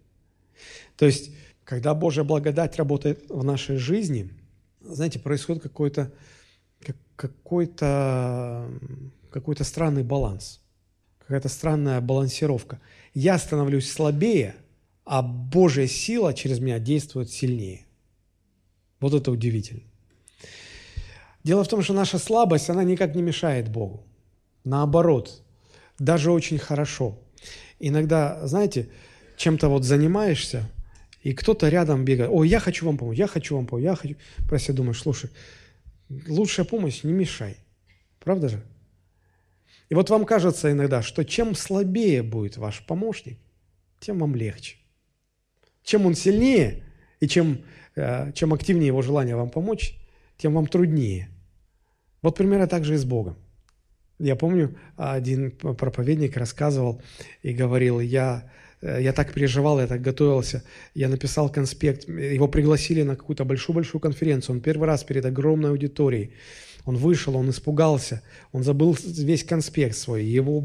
[0.96, 1.30] То есть,
[1.64, 4.30] когда Божья благодать работает в нашей жизни,
[4.80, 6.12] знаете, происходит какой-то
[7.16, 8.70] какой-то
[9.30, 10.60] какой-то странный баланс,
[11.18, 12.80] какая-то странная балансировка.
[13.12, 14.54] Я становлюсь слабее,
[15.04, 17.86] а Божья сила через меня действует сильнее.
[19.00, 19.82] Вот это удивительно.
[21.42, 24.04] Дело в том, что наша слабость, она никак не мешает Богу.
[24.64, 25.42] Наоборот,
[25.98, 27.18] даже очень хорошо–
[27.80, 28.88] Иногда, знаете,
[29.36, 30.68] чем-то вот занимаешься,
[31.22, 34.16] и кто-то рядом бегает, ой, я хочу вам помочь, я хочу вам помочь, я хочу.
[34.48, 35.30] Просто думаешь, слушай,
[36.08, 37.56] лучшая помощь не мешай.
[38.20, 38.62] Правда же?
[39.88, 43.38] И вот вам кажется иногда, что чем слабее будет ваш помощник,
[44.00, 44.76] тем вам легче.
[45.82, 46.84] Чем он сильнее
[47.20, 47.62] и чем,
[47.96, 49.96] э, чем активнее его желание вам помочь,
[50.36, 51.30] тем вам труднее.
[52.22, 53.36] Вот примерно так же и с Богом.
[54.18, 57.00] Я помню, один проповедник рассказывал
[57.42, 58.50] и говорил, я,
[58.80, 60.64] э, я так переживал, я так готовился,
[60.94, 66.32] я написал конспект, его пригласили на какую-то большую-большую конференцию, он первый раз перед огромной аудиторией,
[66.84, 70.64] он вышел, он испугался, он забыл весь конспект свой, его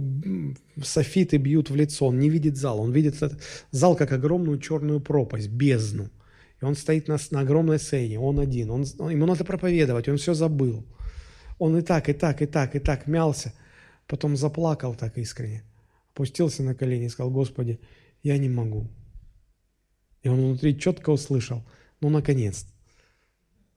[0.81, 3.39] софиты бьют в лицо, он не видит зал, он видит этот
[3.69, 6.09] зал как огромную черную пропасть, бездну.
[6.59, 10.33] И он стоит на, на огромной сцене, он один, он, ему надо проповедовать, он все
[10.33, 10.83] забыл.
[11.63, 13.53] Он и так, и так, и так, и так мялся.
[14.05, 15.63] Потом заплакал так искренне.
[16.11, 17.79] Опустился на колени и сказал, Господи,
[18.21, 18.89] я не могу.
[20.23, 21.63] И он внутри четко услышал,
[22.01, 22.65] ну, наконец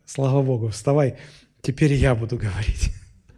[0.05, 1.17] Слава Богу, вставай,
[1.63, 2.91] теперь я буду говорить.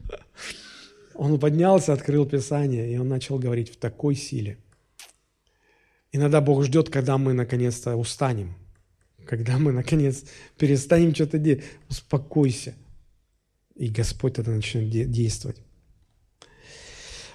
[1.14, 4.57] Он поднялся, открыл Писание, и он начал говорить в такой силе.
[6.11, 8.55] Иногда Бог ждет, когда мы наконец-то устанем,
[9.26, 10.24] когда мы наконец
[10.57, 11.64] перестанем что-то делать.
[11.90, 12.74] Успокойся–
[13.79, 15.59] и Господь тогда начнет действовать.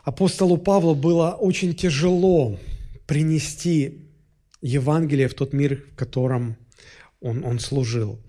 [0.04, 2.60] Апостолу Павлу было очень тяжело
[3.08, 4.10] принести
[4.62, 6.58] Евангелие в тот мир, в котором
[7.22, 8.20] он, он служил.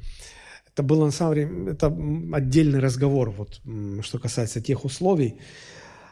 [0.72, 1.86] Это был на самом деле это
[2.32, 3.60] отдельный разговор, вот,
[4.02, 5.40] что касается тех условий.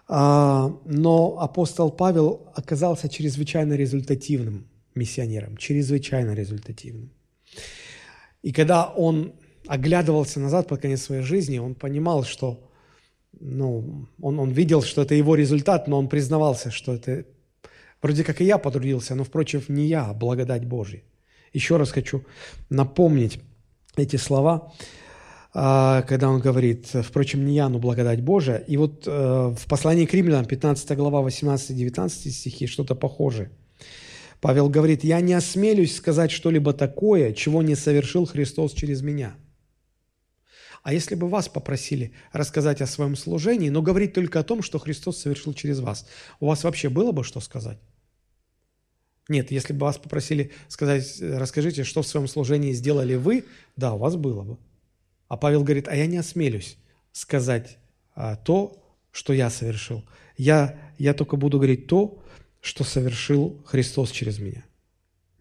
[0.09, 7.11] А, но апостол Павел оказался чрезвычайно результативным миссионером, чрезвычайно результативным.
[8.43, 9.33] И когда он
[9.67, 12.69] оглядывался назад под конец своей жизни, он понимал, что
[13.41, 17.25] ну, он, он видел, что это его результат, но он признавался, что это
[18.01, 21.03] вроде как и я потрудился, но, впрочем, не я, а благодать Божья.
[21.53, 22.25] Еще раз хочу
[22.71, 23.41] напомнить,
[23.97, 24.73] эти слова,
[25.55, 28.57] а, когда он говорит, впрочем, не я, но благодать Божия.
[28.57, 33.51] И вот э, в послании к римлянам, 15 глава, 18-19 стихи, что-то похожее.
[34.41, 39.35] Павел говорит, «Я не осмелюсь сказать что-либо такое, чего не совершил Христос через меня».
[40.83, 44.81] А если бы вас попросили рассказать о своем служении, но говорить только о том, что
[44.81, 46.09] Христос совершил через вас,
[46.41, 47.79] у вас вообще было бы что сказать?
[49.29, 53.45] Нет, если бы вас попросили сказать, расскажите, что в своем служении сделали вы,
[53.77, 54.59] да, у вас было бы.
[55.29, 56.77] А Павел говорит, а я не осмелюсь
[57.13, 57.79] сказать
[58.17, 60.05] а, то, что я совершил.
[60.37, 62.21] Я, я только буду говорить то,
[62.61, 64.65] что совершил Христос через меня.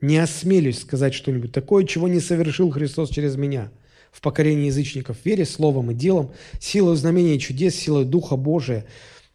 [0.01, 3.71] Не осмелюсь сказать что-нибудь такое, чего не совершил Христос через меня–
[4.11, 8.85] в покорении язычников, вере, словом и делом, силой знамения и чудес, силой Духа Божия.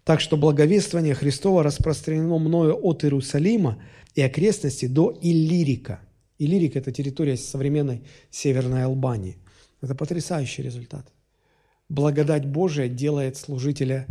[0.04, 3.82] Так что благовествование Христова распространено мною от Иерусалима
[4.14, 6.00] и окрестности до Иллирика.
[6.38, 9.38] Иллирик– это территория современной Северной Албании.
[9.80, 11.12] Это потрясающий результат.
[11.88, 14.06] Благодать Божия делает служителя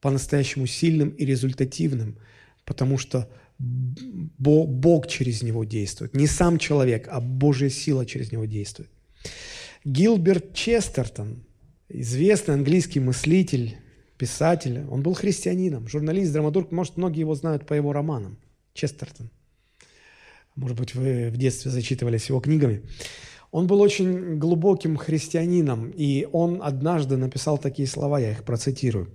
[0.00, 2.18] по-настоящему сильным и результативным,
[2.64, 3.28] потому что
[3.58, 6.14] Бог через него действует.
[6.14, 8.90] Не сам человек, а Божья сила через него действует.
[9.84, 11.42] Гилберт Честертон,
[11.88, 13.78] известный английский мыслитель,
[14.16, 18.38] писатель, он был христианином, журналист, драматург, может, многие его знают по его романам.
[18.74, 19.30] Честертон.
[20.54, 22.82] Может быть, вы в детстве зачитывались его книгами.
[23.50, 29.08] Он был очень глубоким христианином, и он однажды написал такие слова, я их процитирую.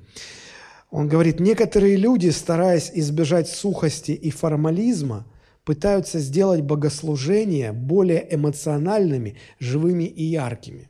[0.91, 5.25] Он говорит, некоторые люди, стараясь избежать сухости и формализма,
[5.67, 10.89] пытаются сделать богослужения более эмоциональными, живыми и яркими.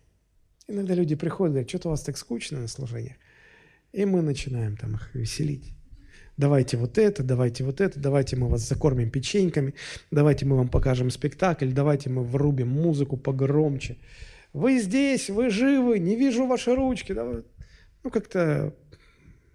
[0.67, 3.15] Иногда люди приходят и говорят, что-то у вас так скучно на служениях.
[3.91, 5.73] И мы начинаем там их веселить.
[6.37, 9.73] Давайте вот это, давайте вот это, давайте мы вас закормим печеньками,
[10.11, 13.97] давайте мы вам покажем спектакль, давайте мы врубим музыку погромче.
[14.53, 17.13] Вы здесь, вы живы, не вижу ваши ручки.
[17.13, 17.41] Давай.
[18.03, 18.75] Ну, как-то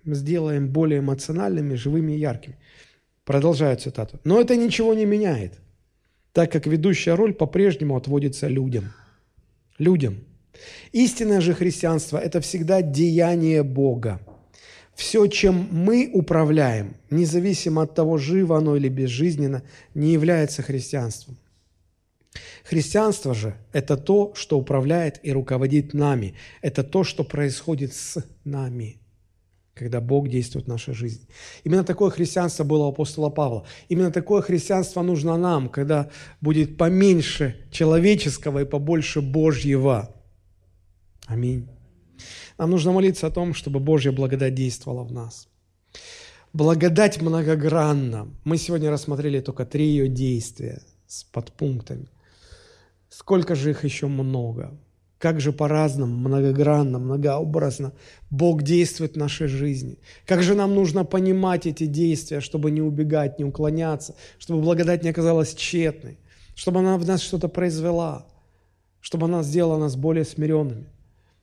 [0.05, 2.57] сделаем более эмоциональными, живыми и яркими.
[3.25, 4.19] Продолжаю цитату.
[4.25, 5.61] Но это ничего не меняет,
[6.33, 8.93] так как ведущая роль по-прежнему отводится людям.
[9.79, 10.25] Людям.
[10.93, 14.21] Истинное же христианство– это всегда деяние Бога.
[14.95, 19.63] Все, чем мы управляем, независимо от того, живо оно или безжизненно,
[19.95, 21.39] не является христианством.
[22.65, 26.35] Христианство же– это то, что управляет и руководит нами.
[26.61, 28.99] Это то, что происходит с нами–
[29.75, 31.27] когда Бог действует в нашей жизни.
[31.65, 33.65] Именно такое христианство было у апостола Павла.
[33.89, 36.11] Именно такое христианство нужно нам, когда
[36.41, 40.15] будет поменьше человеческого и побольше Божьего.
[41.27, 41.69] Аминь.
[42.59, 45.49] Нам нужно молиться о том, чтобы Божья благодать действовала в нас.
[46.53, 48.29] Благодать многогранна.
[48.45, 52.09] Мы сегодня рассмотрели только три ее действия с подпунктами.
[53.09, 54.79] Сколько же их еще много?
[55.23, 57.93] Как же по-разному, многогранно, многообразно
[58.29, 60.01] Бог действует в нашей жизни.
[60.27, 65.11] Как же нам нужно понимать эти действия, чтобы не убегать, не уклоняться, чтобы благодать не
[65.11, 66.19] оказалась тщетной,
[66.57, 68.27] чтобы она в нас что-то произвела,
[69.01, 70.87] чтобы она сделала нас более смиренными,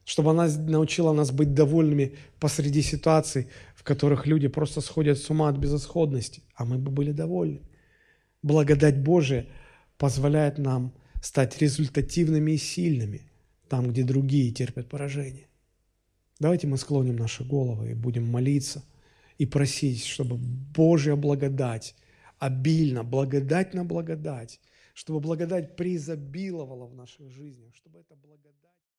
[0.04, 5.48] чтобы она научила нас быть довольными посреди ситуаций, в которых люди просто сходят с ума
[5.48, 7.62] от безысходности, а мы бы были довольны.
[8.44, 9.46] Благодать Божия
[9.98, 10.92] позволяет нам
[11.22, 13.29] стать результативными и сильными
[13.70, 15.48] там, где другие терпят поражение.
[16.40, 18.84] Давайте мы склоним наши головы и будем молиться
[19.38, 21.96] и просить, чтобы Божья благодать,
[22.40, 24.60] обильно, благодать на благодать,
[24.94, 28.69] чтобы благодать преизобиловала в наших жизнях, чтобы эта благодать...